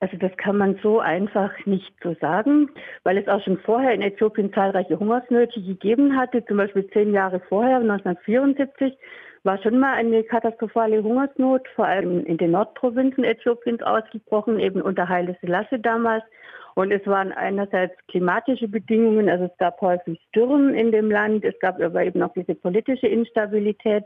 Also 0.02 0.16
das 0.18 0.36
kann 0.38 0.58
man 0.58 0.80
so 0.82 1.00
einfach 1.00 1.52
nicht 1.66 1.94
so 2.02 2.16
sagen, 2.22 2.70
weil 3.04 3.18
es 3.18 3.28
auch 3.28 3.44
schon 3.44 3.60
vorher 3.60 3.94
in 3.94 4.02
Äthiopien 4.02 4.54
zahlreiche 4.54 4.98
Hungersnöte 4.98 5.62
gegeben 5.62 6.18
hatte. 6.18 6.44
Zum 6.46 6.58
Beispiel 6.58 6.90
zehn 6.92 7.14
Jahre 7.14 7.42
vorher, 7.42 7.78
1974, 7.78 8.98
war 9.44 9.62
schon 9.62 9.80
mal 9.80 9.94
eine 9.94 10.24
katastrophale 10.24 11.04
Hungersnot, 11.04 11.68
vor 11.76 11.86
allem 11.86 12.26
in 12.26 12.38
den 12.38 12.52
Nordprovinzen 12.52 13.24
Äthiopiens 13.24 13.82
ausgebrochen, 13.82 14.60
eben 14.60 14.82
unter 14.82 15.08
Haile 15.08 15.38
Selassie 15.42 15.82
damals. 15.82 16.24
Und 16.76 16.92
es 16.92 17.06
waren 17.08 17.32
einerseits 17.32 17.96
klimatische 18.08 18.68
Bedingungen, 18.68 19.30
also 19.30 19.46
es 19.46 19.58
gab 19.58 19.82
häufig 19.82 20.20
Stürmen 20.30 20.76
in 20.76 20.92
dem 20.92 21.12
Land, 21.12 21.44
es 21.44 21.58
gab 21.60 21.82
aber 21.82 22.04
eben 22.04 22.22
auch 22.22 22.34
diese 22.34 22.56
politische 22.56 23.08
Instabilität. 23.08 24.06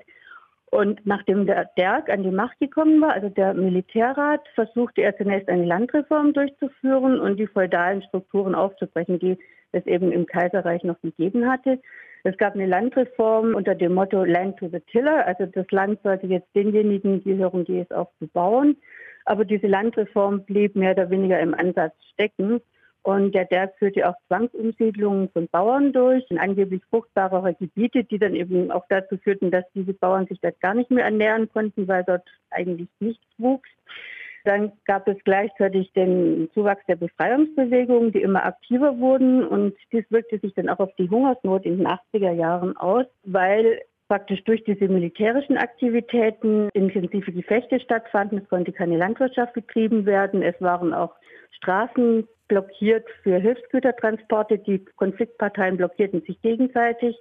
Und 0.72 1.06
nachdem 1.06 1.46
der 1.46 1.70
Derg 1.78 2.10
an 2.10 2.24
die 2.24 2.32
Macht 2.32 2.60
gekommen 2.60 3.00
war, 3.00 3.14
also 3.14 3.30
der 3.30 3.54
Militärrat, 3.54 4.42
versuchte 4.56 5.02
er 5.02 5.16
zunächst 5.16 5.48
eine 5.50 5.66
Landreform 5.66 6.34
durchzuführen 6.34 7.20
und 7.20 7.38
die 7.38 7.46
feudalen 7.46 8.02
Strukturen 8.02 8.56
aufzubrechen, 8.56 9.20
die 9.20 9.38
es 9.72 9.86
eben 9.86 10.12
im 10.12 10.26
Kaiserreich 10.26 10.84
noch 10.84 11.00
gegeben 11.02 11.48
hatte. 11.48 11.80
Es 12.26 12.38
gab 12.38 12.56
eine 12.56 12.66
Landreform 12.66 13.54
unter 13.54 13.76
dem 13.76 13.94
Motto 13.94 14.24
Land 14.24 14.58
to 14.58 14.70
the 14.70 14.80
Tiller, 14.80 15.28
also 15.28 15.46
das 15.46 15.70
Land 15.72 16.02
sollte 16.04 16.28
jetzt 16.28 16.48
denjenigen 16.56 17.22
gehören, 17.22 17.66
die 17.66 17.80
es 17.80 17.92
auch 17.92 18.12
bebauen. 18.20 18.78
Aber 19.26 19.44
diese 19.44 19.68
Landreform 19.68 20.46
blieb 20.46 20.76
mehr 20.76 20.92
oder 20.92 21.10
weniger 21.10 21.40
im 21.40 21.54
Ansatz 21.54 21.94
stecken. 22.14 22.62
Und 23.02 23.36
der 23.36 23.44
DERG 23.44 23.72
führte 23.78 24.08
auch 24.08 24.16
Zwangsumsiedlungen 24.28 25.30
von 25.32 25.50
Bauern 25.50 25.92
durch 25.92 26.24
in 26.30 26.40
angeblich 26.40 26.82
fruchtbarere 26.90 27.54
Gebiete, 27.54 28.06
die 28.06 28.18
dann 28.18 28.34
eben 28.34 28.72
auch 28.72 28.86
dazu 28.88 29.18
führten, 29.18 29.52
dass 29.52 29.66
diese 29.76 29.94
Bauern 29.94 30.26
sich 30.26 30.40
dort 30.40 30.62
gar 30.62 30.74
nicht 30.74 30.90
mehr 30.90 31.04
ernähren 31.04 31.50
konnten, 31.50 31.90
weil 31.90 32.06
dort 32.06 32.26
eigentlich 32.50 32.88
nichts 33.02 33.26
wuchs. 33.38 33.70
Dann 34.44 34.74
gab 34.86 35.08
es 35.08 35.18
gleichzeitig 35.24 35.92
den 35.94 36.50
Zuwachs 36.54 36.86
der 36.88 36.98
Befreiungsbewegungen, 36.98 38.12
die 38.12 38.22
immer 38.22 38.46
aktiver 38.46 39.00
wurden. 39.00 39.46
Und 39.46 39.76
dies 39.92 40.06
wirkte 40.10 40.40
sich 40.40 40.54
dann 40.54 40.70
auch 40.70 40.80
auf 40.80 40.94
die 40.98 41.10
Hungersnot 41.10 41.66
in 41.66 41.78
den 41.78 41.88
80er 41.88 42.32
Jahren 42.32 42.76
aus, 42.76 43.06
weil 43.24 43.82
praktisch 44.10 44.44
durch 44.44 44.64
diese 44.66 44.88
militärischen 44.90 45.58
Aktivitäten 45.58 46.70
intensive 46.74 47.32
Gefechte 47.32 47.80
stattfanden. 47.80 48.40
Es 48.40 48.50
konnte 48.50 48.74
keine 48.74 48.98
Landwirtschaft 48.98 49.54
betrieben 49.54 50.06
werden. 50.06 50.42
Es 50.44 50.60
waren 50.60 50.94
auch 50.94 51.16
Straßen 51.52 52.28
blockiert 52.48 53.08
für 53.24 53.40
Hilfsgütertransporte. 53.40 54.60
Die 54.60 54.84
Konfliktparteien 54.98 55.78
blockierten 55.78 56.22
sich 56.22 56.42
gegenseitig. 56.42 57.18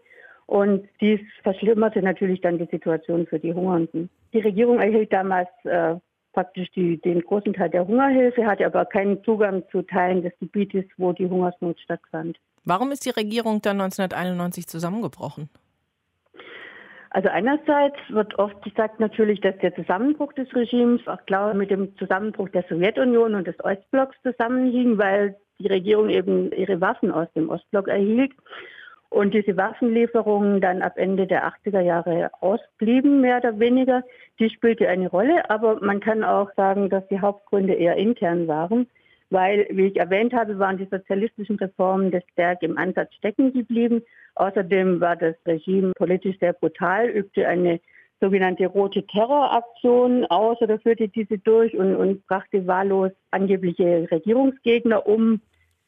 Und 0.47 0.89
dies 1.01 1.21
verschlimmerte 1.43 2.03
natürlich 2.03 2.41
dann 2.41 2.59
die 2.59 2.69
Situation 2.71 3.27
für 3.27 3.39
die 3.39 3.55
Hungernden. 3.55 4.11
Die 4.33 4.41
Regierung 4.41 4.81
erhielt 4.81 5.13
damals 5.13 5.49
äh, 5.65 5.95
praktisch 6.33 6.71
die, 6.73 7.01
den 7.01 7.21
großen 7.21 7.53
Teil 7.53 7.71
der 7.71 7.87
Hungerhilfe, 7.87 8.47
hatte 8.47 8.67
aber 8.67 8.85
keinen 8.85 9.23
Zugang 9.25 9.63
zu 9.71 9.83
Teilen 9.83 10.23
des 10.23 10.33
Gebietes, 10.39 10.85
wo 10.97 11.13
die 11.13 11.29
Hungersnot 11.29 11.79
stattfand. 11.81 12.39
Warum 12.65 12.93
ist 12.93 13.05
die 13.05 13.11
Regierung 13.11 13.61
dann 13.61 13.81
1991 13.81 14.67
zusammengebrochen? 14.67 15.49
Also 17.11 17.29
einerseits 17.29 17.99
wird 18.09 18.39
oft 18.39 18.63
gesagt 18.63 18.99
natürlich, 18.99 19.41
dass 19.41 19.59
der 19.59 19.75
Zusammenbruch 19.75 20.33
des 20.33 20.55
Regimes 20.55 21.07
auch 21.07 21.23
klar 21.27 21.53
mit 21.53 21.71
dem 21.71 21.95
Zusammenbruch 21.99 22.49
der 22.49 22.65
Sowjetunion 22.69 23.35
und 23.35 23.47
des 23.47 23.63
Ostblocks 23.63 24.17
zusammenhing, 24.23 24.97
weil 24.97 25.37
die 25.59 25.67
Regierung 25.67 26.09
eben 26.09 26.51
ihre 26.53 26.81
Waffen 26.81 27.11
aus 27.13 27.29
dem 27.35 27.51
Ostblock 27.51 27.89
erhielt 27.89 28.33
und 29.13 29.35
diese 29.35 29.57
Waffenlieferungen 29.57 30.61
dann 30.61 30.81
ab 30.81 30.95
Ende 30.97 31.27
der 31.27 31.47
80er 31.47 31.81
Jahre 31.81 32.31
ausblieben, 32.41 33.21
mehr 33.21 33.39
oder 33.39 33.59
weniger. 33.59 34.03
Die 34.39 34.49
spielte 34.49 34.89
eine 34.89 35.09
Rolle, 35.09 35.49
aber 35.51 35.85
man 35.85 36.01
kann 36.01 36.25
auch 36.25 36.51
sagen, 36.57 36.89
dass 36.89 37.07
die 37.09 37.21
Hauptgründe 37.21 37.75
eher 37.75 37.97
intern 37.97 38.49
waren, 38.49 38.87
weil, 39.29 39.67
wie 39.71 39.89
ich 39.89 39.97
erwähnt 39.97 40.33
habe, 40.33 40.59
waren 40.59 40.79
die 40.79 40.89
sozialistischen 40.91 41.57
Reformen 41.57 42.11
des 42.11 42.23
Berg 42.37 42.63
im 42.63 42.79
Ansatz 42.79 43.15
stecken 43.15 43.53
geblieben. 43.53 44.03
Außerdem 44.35 45.01
war 45.01 45.17
das 45.17 45.37
Regime 45.47 45.93
politisch 45.95 46.39
sehr 46.39 46.55
brutal, 46.55 47.09
übte 47.09 47.47
eine 47.47 47.81
sogenannte 48.21 48.67
rote 48.67 49.07
Terroraktion 49.07 50.25
aus 50.27 50.61
oder 50.63 50.79
führte 50.79 51.09
diese 51.09 51.37
durch 51.39 51.77
und, 51.77 51.97
und 51.97 52.27
brachte 52.27 52.67
wahllos 52.67 53.11
angebliche 53.31 54.09
Regierungsgegner 54.11 55.07
um 55.07 55.41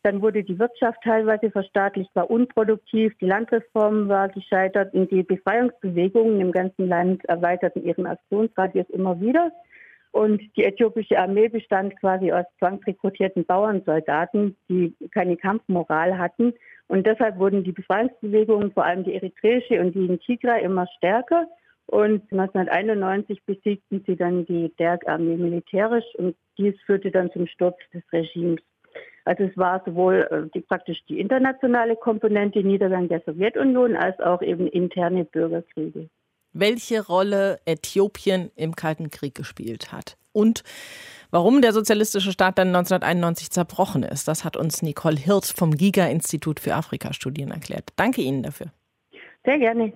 dann 0.05 0.21
wurde 0.21 0.45
die 0.45 0.59
Wirtschaft 0.59 1.01
teilweise 1.03 1.51
verstaatlicht, 1.51 2.15
war 2.15 2.31
unproduktiv, 2.31 3.15
die 3.21 3.27
Landreform 3.27 4.07
war 4.09 4.29
gescheitert 4.29 4.93
und 4.93 5.11
die 5.11 5.23
Befreiungsbewegungen 5.23 6.41
im 6.41 6.53
ganzen 6.53 6.89
Land 6.89 7.25
erweiterten 7.25 7.85
ihren 7.85 8.07
Aktionsradius 8.07 8.89
immer 8.91 9.19
wieder. 9.21 9.51
Und 10.13 10.43
die 10.57 10.65
äthiopische 10.65 11.19
Armee 11.19 11.49
bestand 11.49 11.99
quasi 11.99 12.31
aus 12.31 12.45
zwangsrekrutierten 12.59 13.47
Bauernsoldaten, 13.47 14.57
die 14.69 14.95
keine 15.11 15.39
Kampfmoral 15.39 16.19
hatten. 16.19 16.53
Und 16.87 17.07
deshalb 17.07 17.39
wurden 17.39 17.65
die 17.65 17.73
Befreiungsbewegungen, 17.73 18.73
vor 18.73 18.85
allem 18.85 19.05
die 19.05 19.15
eritreische 19.15 19.81
und 19.81 19.95
die 19.95 20.05
in 20.07 20.21
Tigray, 20.21 20.63
immer 20.63 20.87
stärker. 20.99 21.49
Und 21.87 22.31
1991 22.31 23.43
besiegten 23.45 24.05
sie 24.07 24.17
dann 24.17 24.45
die 24.45 24.71
Derg-Armee 24.79 25.37
militärisch 25.37 26.15
und 26.17 26.37
dies 26.59 26.75
führte 26.85 27.11
dann 27.11 27.33
zum 27.33 27.47
Sturz 27.47 27.77
des 27.93 28.03
Regimes. 28.13 28.61
Also 29.25 29.45
es 29.45 29.57
war 29.57 29.83
sowohl 29.85 30.29
äh, 30.31 30.51
die, 30.55 30.61
praktisch 30.61 31.03
die 31.09 31.19
internationale 31.19 31.97
Komponente, 31.97 32.63
Niedergang 32.63 33.09
der 33.09 33.23
Sowjetunion, 33.25 33.97
als 33.97 34.19
auch 34.21 34.43
eben 34.43 34.67
interne 34.67 35.25
Bürgerkriege. 35.25 36.09
Welche 36.53 37.05
Rolle 37.05 37.59
Äthiopien 37.65 38.51
im 38.55 38.77
Kalten 38.77 39.11
Krieg 39.11 39.35
gespielt 39.35 39.93
hat 39.93 40.17
und 40.33 40.63
warum 41.31 41.63
der 41.63 41.73
sozialistische 41.73 42.33
Staat 42.33 42.59
dann 42.59 42.69
1991 42.69 43.51
zerbrochen 43.51 44.03
ist, 44.03 44.29
das 44.29 44.45
hat 44.45 44.57
uns 44.57 44.83
Nicole 44.83 45.17
Hirt 45.17 45.47
vom 45.47 45.75
Giga-Institut 45.75 46.61
für 46.61 46.75
Afrikastudien 46.75 47.51
erklärt. 47.51 47.91
Danke 47.97 48.21
Ihnen 48.21 48.43
dafür. 48.43 48.69
Sehr 49.45 49.59
gerne. 49.59 49.93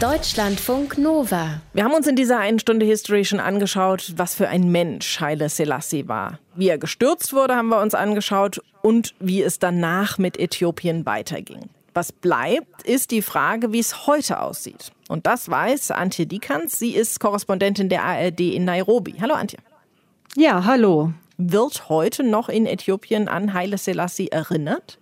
Deutschlandfunk 0.00 0.96
Nova. 0.96 1.60
Wir 1.72 1.82
haben 1.82 1.92
uns 1.92 2.06
in 2.06 2.14
dieser 2.14 2.38
einen 2.38 2.60
Stunde 2.60 2.86
History 2.86 3.24
schon 3.24 3.40
angeschaut, 3.40 4.12
was 4.14 4.36
für 4.36 4.46
ein 4.46 4.70
Mensch 4.70 5.18
Haile 5.18 5.48
Selassie 5.48 6.06
war. 6.06 6.38
Wie 6.54 6.68
er 6.68 6.78
gestürzt 6.78 7.32
wurde, 7.32 7.56
haben 7.56 7.66
wir 7.66 7.80
uns 7.80 7.96
angeschaut 7.96 8.62
und 8.80 9.16
wie 9.18 9.42
es 9.42 9.58
danach 9.58 10.16
mit 10.16 10.38
Äthiopien 10.38 11.04
weiterging. 11.04 11.68
Was 11.94 12.12
bleibt, 12.12 12.84
ist 12.84 13.10
die 13.10 13.22
Frage, 13.22 13.72
wie 13.72 13.80
es 13.80 14.06
heute 14.06 14.40
aussieht. 14.40 14.92
Und 15.08 15.26
das 15.26 15.50
weiß 15.50 15.90
Antje 15.90 16.26
Dikans. 16.26 16.78
Sie 16.78 16.94
ist 16.94 17.18
Korrespondentin 17.18 17.88
der 17.88 18.04
ARD 18.04 18.38
in 18.38 18.66
Nairobi. 18.66 19.16
Hallo 19.20 19.34
Antje. 19.34 19.58
Ja, 20.36 20.64
hallo. 20.64 21.12
Wird 21.38 21.88
heute 21.88 22.22
noch 22.22 22.48
in 22.48 22.66
Äthiopien 22.66 23.26
an 23.26 23.52
Haile 23.52 23.78
Selassie 23.78 24.28
erinnert? 24.28 25.00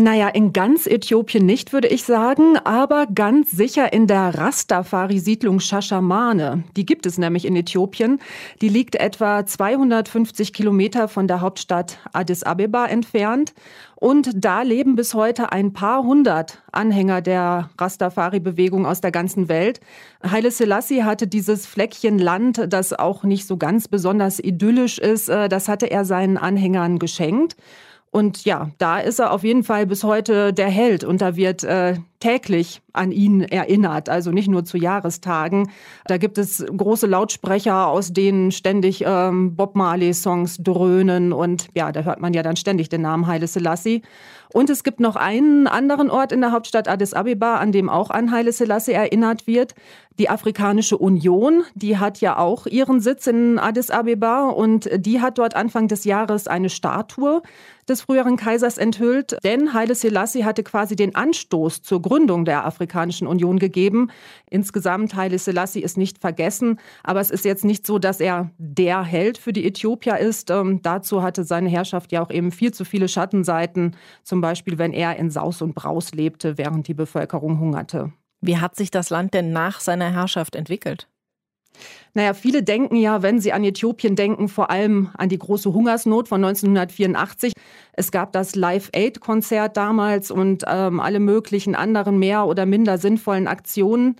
Naja, 0.00 0.28
in 0.28 0.52
ganz 0.52 0.86
Äthiopien 0.86 1.44
nicht, 1.44 1.72
würde 1.72 1.88
ich 1.88 2.04
sagen, 2.04 2.56
aber 2.62 3.08
ganz 3.12 3.50
sicher 3.50 3.92
in 3.92 4.06
der 4.06 4.32
Rastafari-Siedlung 4.32 5.58
Shashamane. 5.58 6.62
Die 6.76 6.86
gibt 6.86 7.04
es 7.04 7.18
nämlich 7.18 7.44
in 7.44 7.56
Äthiopien. 7.56 8.20
Die 8.60 8.68
liegt 8.68 8.94
etwa 8.94 9.44
250 9.44 10.52
Kilometer 10.52 11.08
von 11.08 11.26
der 11.26 11.40
Hauptstadt 11.40 11.98
Addis 12.12 12.44
Abeba 12.44 12.86
entfernt. 12.86 13.54
Und 13.96 14.30
da 14.36 14.62
leben 14.62 14.94
bis 14.94 15.14
heute 15.14 15.50
ein 15.50 15.72
paar 15.72 16.04
hundert 16.04 16.62
Anhänger 16.70 17.20
der 17.20 17.70
Rastafari-Bewegung 17.76 18.86
aus 18.86 19.00
der 19.00 19.10
ganzen 19.10 19.48
Welt. 19.48 19.80
Haile 20.22 20.52
Selassie 20.52 21.02
hatte 21.02 21.26
dieses 21.26 21.66
Fleckchen 21.66 22.20
Land, 22.20 22.72
das 22.72 22.92
auch 22.92 23.24
nicht 23.24 23.48
so 23.48 23.56
ganz 23.56 23.88
besonders 23.88 24.38
idyllisch 24.38 25.00
ist, 25.00 25.28
äh, 25.28 25.48
das 25.48 25.66
hatte 25.66 25.90
er 25.90 26.04
seinen 26.04 26.38
Anhängern 26.38 27.00
geschenkt. 27.00 27.56
Und 28.10 28.44
ja, 28.44 28.70
da 28.78 28.98
ist 28.98 29.18
er 29.18 29.32
auf 29.32 29.44
jeden 29.44 29.64
Fall 29.64 29.86
bis 29.86 30.04
heute 30.04 30.52
der 30.52 30.68
Held. 30.68 31.04
Und 31.04 31.20
da 31.20 31.36
wird 31.36 31.64
äh, 31.64 31.96
täglich 32.20 32.82
an 32.92 33.12
ihn 33.12 33.42
erinnert, 33.42 34.08
also 34.08 34.30
nicht 34.30 34.48
nur 34.48 34.64
zu 34.64 34.76
Jahrestagen. 34.76 35.70
Da 36.06 36.16
gibt 36.16 36.38
es 36.38 36.64
große 36.64 37.06
Lautsprecher, 37.06 37.86
aus 37.86 38.12
denen 38.12 38.50
ständig 38.50 39.04
ähm, 39.06 39.54
Bob 39.54 39.76
Marley-Songs 39.76 40.58
dröhnen 40.58 41.32
und 41.32 41.68
ja, 41.74 41.92
da 41.92 42.02
hört 42.02 42.20
man 42.20 42.34
ja 42.34 42.42
dann 42.42 42.56
ständig 42.56 42.88
den 42.88 43.02
Namen 43.02 43.26
Haile 43.26 43.46
Selassie. 43.46 44.02
Und 44.52 44.70
es 44.70 44.82
gibt 44.82 44.98
noch 44.98 45.16
einen 45.16 45.66
anderen 45.66 46.10
Ort 46.10 46.32
in 46.32 46.40
der 46.40 46.52
Hauptstadt 46.52 46.88
Addis 46.88 47.12
Abeba, 47.12 47.56
an 47.56 47.70
dem 47.70 47.90
auch 47.90 48.10
an 48.10 48.32
Haile 48.32 48.52
Selassie 48.52 48.92
erinnert 48.92 49.46
wird. 49.46 49.74
Die 50.18 50.30
Afrikanische 50.30 50.96
Union, 50.96 51.62
die 51.74 51.98
hat 51.98 52.20
ja 52.20 52.38
auch 52.38 52.66
ihren 52.66 53.00
Sitz 53.00 53.26
in 53.26 53.58
Addis 53.58 53.90
Abeba 53.90 54.48
und 54.48 54.88
die 54.96 55.20
hat 55.20 55.38
dort 55.38 55.54
Anfang 55.54 55.86
des 55.86 56.04
Jahres 56.04 56.48
eine 56.48 56.70
Statue 56.70 57.42
des 57.88 58.00
früheren 58.02 58.36
Kaisers 58.36 58.78
enthüllt, 58.78 59.38
denn 59.44 59.72
Haile 59.74 59.94
Selassie 59.94 60.44
hatte 60.44 60.62
quasi 60.62 60.96
den 60.96 61.14
Anstoß 61.14 61.82
zur 61.82 62.02
Gründung 62.08 62.46
der 62.46 62.64
Afrikanischen 62.64 63.26
Union 63.26 63.58
gegeben. 63.58 64.10
Insgesamt, 64.48 65.14
Haile 65.14 65.38
Selassie 65.38 65.82
ist 65.82 65.98
nicht 65.98 66.18
vergessen, 66.18 66.80
aber 67.04 67.20
es 67.20 67.30
ist 67.30 67.44
jetzt 67.44 67.66
nicht 67.66 67.86
so, 67.86 67.98
dass 67.98 68.18
er 68.18 68.50
der 68.56 69.02
Held 69.02 69.36
für 69.36 69.52
die 69.52 69.66
Äthiopier 69.66 70.16
ist. 70.16 70.50
Ähm, 70.50 70.80
dazu 70.82 71.22
hatte 71.22 71.44
seine 71.44 71.68
Herrschaft 71.68 72.10
ja 72.10 72.22
auch 72.22 72.30
eben 72.30 72.50
viel 72.50 72.72
zu 72.72 72.86
viele 72.86 73.08
Schattenseiten, 73.08 73.94
zum 74.22 74.40
Beispiel 74.40 74.78
wenn 74.78 74.94
er 74.94 75.16
in 75.16 75.30
Saus 75.30 75.60
und 75.60 75.74
Braus 75.74 76.12
lebte, 76.12 76.56
während 76.56 76.88
die 76.88 76.94
Bevölkerung 76.94 77.60
hungerte. 77.60 78.12
Wie 78.40 78.56
hat 78.56 78.74
sich 78.74 78.90
das 78.90 79.10
Land 79.10 79.34
denn 79.34 79.52
nach 79.52 79.80
seiner 79.80 80.10
Herrschaft 80.10 80.56
entwickelt? 80.56 81.08
Naja, 82.14 82.34
viele 82.34 82.62
denken 82.62 82.96
ja, 82.96 83.22
wenn 83.22 83.40
sie 83.40 83.52
an 83.52 83.64
Äthiopien 83.64 84.16
denken, 84.16 84.48
vor 84.48 84.70
allem 84.70 85.10
an 85.16 85.28
die 85.28 85.38
große 85.38 85.72
Hungersnot 85.72 86.28
von 86.28 86.44
1984. 86.44 87.52
Es 87.92 88.10
gab 88.10 88.32
das 88.32 88.54
Live-Aid-Konzert 88.54 89.76
damals 89.76 90.30
und 90.30 90.64
ähm, 90.66 91.00
alle 91.00 91.20
möglichen 91.20 91.74
anderen 91.74 92.18
mehr 92.18 92.46
oder 92.46 92.66
minder 92.66 92.98
sinnvollen 92.98 93.46
Aktionen. 93.46 94.16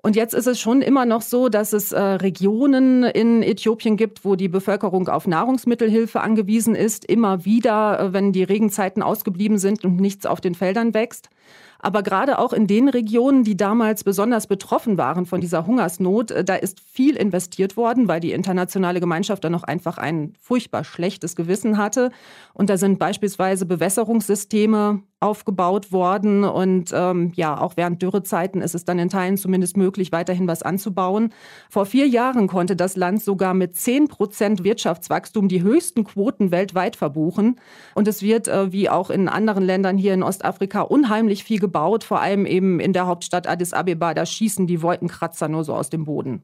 Und 0.00 0.14
jetzt 0.14 0.32
ist 0.32 0.46
es 0.46 0.60
schon 0.60 0.80
immer 0.80 1.04
noch 1.04 1.22
so, 1.22 1.48
dass 1.48 1.72
es 1.72 1.92
äh, 1.92 2.00
Regionen 2.00 3.02
in 3.02 3.42
Äthiopien 3.42 3.96
gibt, 3.96 4.24
wo 4.24 4.36
die 4.36 4.48
Bevölkerung 4.48 5.08
auf 5.08 5.26
Nahrungsmittelhilfe 5.26 6.20
angewiesen 6.20 6.76
ist. 6.76 7.04
Immer 7.04 7.44
wieder, 7.44 7.98
äh, 7.98 8.12
wenn 8.12 8.32
die 8.32 8.44
Regenzeiten 8.44 9.02
ausgeblieben 9.02 9.58
sind 9.58 9.84
und 9.84 9.96
nichts 9.96 10.24
auf 10.24 10.40
den 10.40 10.54
Feldern 10.54 10.94
wächst. 10.94 11.30
Aber 11.78 12.02
gerade 12.02 12.38
auch 12.38 12.52
in 12.52 12.66
den 12.66 12.88
Regionen, 12.88 13.44
die 13.44 13.56
damals 13.56 14.02
besonders 14.02 14.46
betroffen 14.46 14.98
waren 14.98 15.26
von 15.26 15.40
dieser 15.40 15.66
Hungersnot, 15.66 16.30
äh, 16.30 16.44
da 16.44 16.56
ist 16.56 16.80
viel 16.80 17.16
investiert 17.16 17.76
worden, 17.76 18.08
weil 18.08 18.20
die 18.20 18.32
internationale 18.32 19.00
Gemeinschaft 19.00 19.44
dann 19.44 19.52
noch 19.52 19.62
einfach 19.62 19.98
ein 19.98 20.34
furchtbar 20.40 20.84
schlechtes 20.84 21.36
Gewissen 21.36 21.78
hatte. 21.78 22.10
Und 22.52 22.68
da 22.68 22.76
sind 22.76 22.98
beispielsweise 22.98 23.64
Bewässerungssysteme 23.66 25.02
aufgebaut 25.20 25.90
worden. 25.90 26.44
Und 26.44 26.90
ähm, 26.94 27.32
ja, 27.34 27.60
auch 27.60 27.76
während 27.76 28.02
Dürrezeiten 28.02 28.62
ist 28.62 28.74
es 28.74 28.84
dann 28.84 28.98
in 28.98 29.08
Teilen 29.08 29.36
zumindest 29.36 29.76
möglich, 29.76 30.12
weiterhin 30.12 30.46
was 30.46 30.62
anzubauen. 30.62 31.32
Vor 31.70 31.86
vier 31.86 32.06
Jahren 32.06 32.46
konnte 32.46 32.76
das 32.76 32.96
Land 32.96 33.22
sogar 33.22 33.54
mit 33.54 33.76
10 33.76 34.08
Prozent 34.08 34.64
Wirtschaftswachstum 34.64 35.48
die 35.48 35.62
höchsten 35.62 36.04
Quoten 36.04 36.50
weltweit 36.50 36.96
verbuchen. 36.96 37.60
Und 37.94 38.06
es 38.06 38.22
wird, 38.22 38.48
äh, 38.48 38.72
wie 38.72 38.88
auch 38.88 39.10
in 39.10 39.28
anderen 39.28 39.64
Ländern 39.64 39.98
hier 39.98 40.14
in 40.14 40.22
Ostafrika, 40.22 40.82
unheimlich 40.82 41.44
viel 41.44 41.58
gebaut, 41.58 42.04
vor 42.04 42.20
allem 42.20 42.46
eben 42.46 42.78
in 42.80 42.92
der 42.92 43.06
Hauptstadt 43.06 43.48
Addis 43.48 43.72
Abeba. 43.72 44.14
Da 44.14 44.24
schießen 44.24 44.66
die 44.66 44.82
Wolkenkratzer 44.82 45.48
nur 45.48 45.64
so 45.64 45.74
aus 45.74 45.90
dem 45.90 46.04
Boden. 46.04 46.42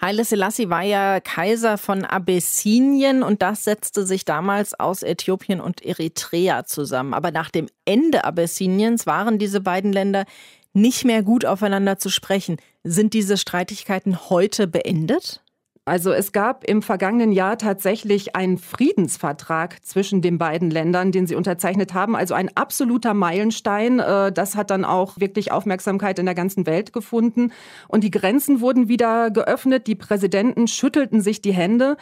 Haile 0.00 0.24
Selassie 0.24 0.70
war 0.70 0.82
ja 0.82 1.18
Kaiser 1.18 1.76
von 1.76 2.04
Abessinien 2.04 3.24
und 3.24 3.42
das 3.42 3.64
setzte 3.64 4.06
sich 4.06 4.24
damals 4.24 4.78
aus 4.78 5.02
Äthiopien 5.02 5.60
und 5.60 5.84
Eritrea 5.84 6.64
zusammen. 6.64 7.14
Aber 7.14 7.32
nach 7.32 7.50
dem 7.50 7.68
Ende 7.84 8.24
Abessiniens 8.24 9.06
waren 9.06 9.40
diese 9.40 9.60
beiden 9.60 9.92
Länder 9.92 10.24
nicht 10.72 11.04
mehr 11.04 11.24
gut 11.24 11.44
aufeinander 11.44 11.98
zu 11.98 12.10
sprechen. 12.10 12.58
Sind 12.84 13.12
diese 13.12 13.36
Streitigkeiten 13.36 14.30
heute 14.30 14.68
beendet? 14.68 15.42
Also 15.88 16.12
es 16.12 16.32
gab 16.32 16.64
im 16.64 16.82
vergangenen 16.82 17.32
Jahr 17.32 17.56
tatsächlich 17.56 18.36
einen 18.36 18.58
Friedensvertrag 18.58 19.84
zwischen 19.84 20.20
den 20.20 20.36
beiden 20.36 20.70
Ländern, 20.70 21.12
den 21.12 21.26
sie 21.26 21.34
unterzeichnet 21.34 21.94
haben. 21.94 22.14
Also 22.14 22.34
ein 22.34 22.50
absoluter 22.54 23.14
Meilenstein. 23.14 23.98
Äh, 23.98 24.30
das 24.30 24.54
hat 24.54 24.70
dann 24.70 24.84
auch 24.84 25.18
wirklich 25.18 25.50
Aufmerksamkeit 25.50 26.18
in 26.18 26.26
der 26.26 26.34
ganzen 26.34 26.66
Welt 26.66 26.92
gefunden. 26.92 27.52
Und 27.88 28.04
die 28.04 28.10
Grenzen 28.10 28.60
wurden 28.60 28.88
wieder 28.88 29.30
geöffnet. 29.30 29.86
Die 29.86 29.94
Präsidenten 29.94 30.68
schüttelten 30.68 31.22
sich 31.22 31.40
die 31.40 31.52
Hände. 31.52 31.96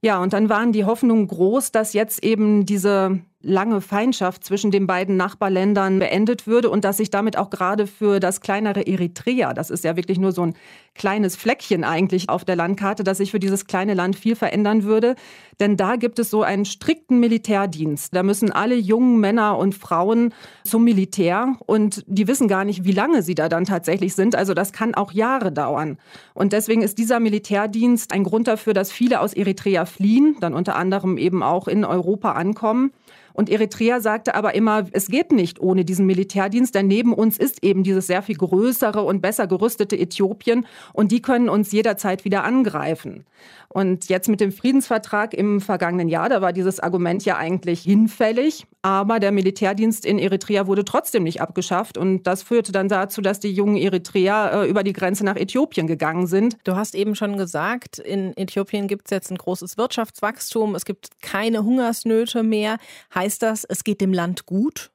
Ja, 0.00 0.20
und 0.20 0.32
dann 0.32 0.48
waren 0.48 0.72
die 0.72 0.84
Hoffnungen 0.84 1.26
groß, 1.26 1.72
dass 1.72 1.92
jetzt 1.92 2.24
eben 2.24 2.64
diese 2.64 3.20
lange 3.42 3.80
Feindschaft 3.80 4.44
zwischen 4.44 4.70
den 4.70 4.86
beiden 4.86 5.16
Nachbarländern 5.16 5.98
beendet 5.98 6.46
würde 6.46 6.70
und 6.70 6.84
dass 6.84 6.96
sich 6.96 7.10
damit 7.10 7.36
auch 7.36 7.50
gerade 7.50 7.86
für 7.86 8.20
das 8.20 8.40
kleinere 8.40 8.86
Eritrea, 8.86 9.52
das 9.52 9.70
ist 9.70 9.84
ja 9.84 9.96
wirklich 9.96 10.18
nur 10.18 10.32
so 10.32 10.46
ein 10.46 10.54
kleines 10.94 11.36
Fleckchen 11.36 11.84
eigentlich 11.84 12.28
auf 12.28 12.44
der 12.44 12.56
Landkarte, 12.56 13.02
dass 13.02 13.18
sich 13.18 13.30
für 13.30 13.38
dieses 13.38 13.66
kleine 13.66 13.94
Land 13.94 14.16
viel 14.16 14.36
verändern 14.36 14.82
würde. 14.82 15.14
Denn 15.58 15.76
da 15.76 15.96
gibt 15.96 16.18
es 16.18 16.28
so 16.28 16.42
einen 16.42 16.64
strikten 16.64 17.18
Militärdienst. 17.20 18.14
Da 18.14 18.22
müssen 18.22 18.52
alle 18.52 18.74
jungen 18.74 19.18
Männer 19.18 19.56
und 19.56 19.74
Frauen 19.74 20.34
zum 20.64 20.84
Militär 20.84 21.56
und 21.66 22.04
die 22.06 22.28
wissen 22.28 22.48
gar 22.48 22.64
nicht, 22.64 22.84
wie 22.84 22.92
lange 22.92 23.22
sie 23.22 23.34
da 23.34 23.48
dann 23.48 23.64
tatsächlich 23.64 24.14
sind. 24.14 24.34
Also 24.34 24.54
das 24.54 24.72
kann 24.72 24.94
auch 24.94 25.12
Jahre 25.12 25.52
dauern. 25.52 25.98
Und 26.34 26.52
deswegen 26.52 26.82
ist 26.82 26.98
dieser 26.98 27.20
Militärdienst 27.20 28.12
ein 28.12 28.24
Grund 28.24 28.48
dafür, 28.48 28.74
dass 28.74 28.92
viele 28.92 29.20
aus 29.20 29.32
Eritrea 29.32 29.86
fliehen, 29.86 30.36
dann 30.40 30.54
unter 30.54 30.76
anderem 30.76 31.16
eben 31.16 31.42
auch 31.42 31.68
in 31.68 31.84
Europa 31.84 32.32
ankommen. 32.32 32.92
Und 33.32 33.50
Eritrea 33.50 34.00
sagte 34.00 34.34
aber 34.34 34.54
immer, 34.54 34.86
es 34.92 35.08
geht 35.08 35.32
nicht 35.32 35.60
ohne 35.60 35.84
diesen 35.84 36.06
Militärdienst, 36.06 36.74
denn 36.74 36.86
neben 36.86 37.12
uns 37.12 37.38
ist 37.38 37.62
eben 37.64 37.82
dieses 37.82 38.06
sehr 38.06 38.22
viel 38.22 38.36
größere 38.36 39.02
und 39.02 39.20
besser 39.20 39.46
gerüstete 39.46 39.98
Äthiopien 39.98 40.66
und 40.92 41.12
die 41.12 41.22
können 41.22 41.48
uns 41.48 41.72
jederzeit 41.72 42.24
wieder 42.24 42.44
angreifen. 42.44 43.24
Und 43.68 44.08
jetzt 44.08 44.28
mit 44.28 44.40
dem 44.40 44.52
Friedensvertrag 44.52 45.34
im 45.34 45.60
vergangenen 45.60 46.08
Jahr, 46.08 46.28
da 46.28 46.42
war 46.42 46.52
dieses 46.52 46.80
Argument 46.80 47.24
ja 47.24 47.36
eigentlich 47.36 47.80
hinfällig, 47.80 48.66
aber 48.82 49.20
der 49.20 49.30
Militärdienst 49.30 50.04
in 50.04 50.18
Eritrea 50.18 50.66
wurde 50.66 50.84
trotzdem 50.84 51.22
nicht 51.22 51.40
abgeschafft 51.40 51.96
und 51.96 52.24
das 52.24 52.42
führte 52.42 52.72
dann 52.72 52.88
dazu, 52.88 53.22
dass 53.22 53.38
die 53.38 53.52
jungen 53.52 53.76
Eritreer 53.76 54.64
äh, 54.64 54.68
über 54.68 54.82
die 54.82 54.92
Grenze 54.92 55.24
nach 55.24 55.36
Äthiopien 55.36 55.86
gegangen 55.86 56.26
sind. 56.26 56.58
Du 56.64 56.74
hast 56.74 56.96
eben 56.96 57.14
schon 57.14 57.36
gesagt, 57.36 58.00
in 58.00 58.36
Äthiopien 58.36 58.88
gibt 58.88 59.06
es 59.06 59.10
jetzt 59.10 59.30
ein 59.30 59.38
großes 59.38 59.78
Wirtschaftswachstum, 59.78 60.74
es 60.74 60.84
gibt 60.84 61.20
keine 61.20 61.64
Hungersnöte 61.64 62.42
mehr. 62.42 62.78
Heißt 63.14 63.42
das, 63.42 63.64
es 63.64 63.84
geht 63.84 64.00
dem 64.00 64.12
Land 64.12 64.46
gut? 64.46 64.90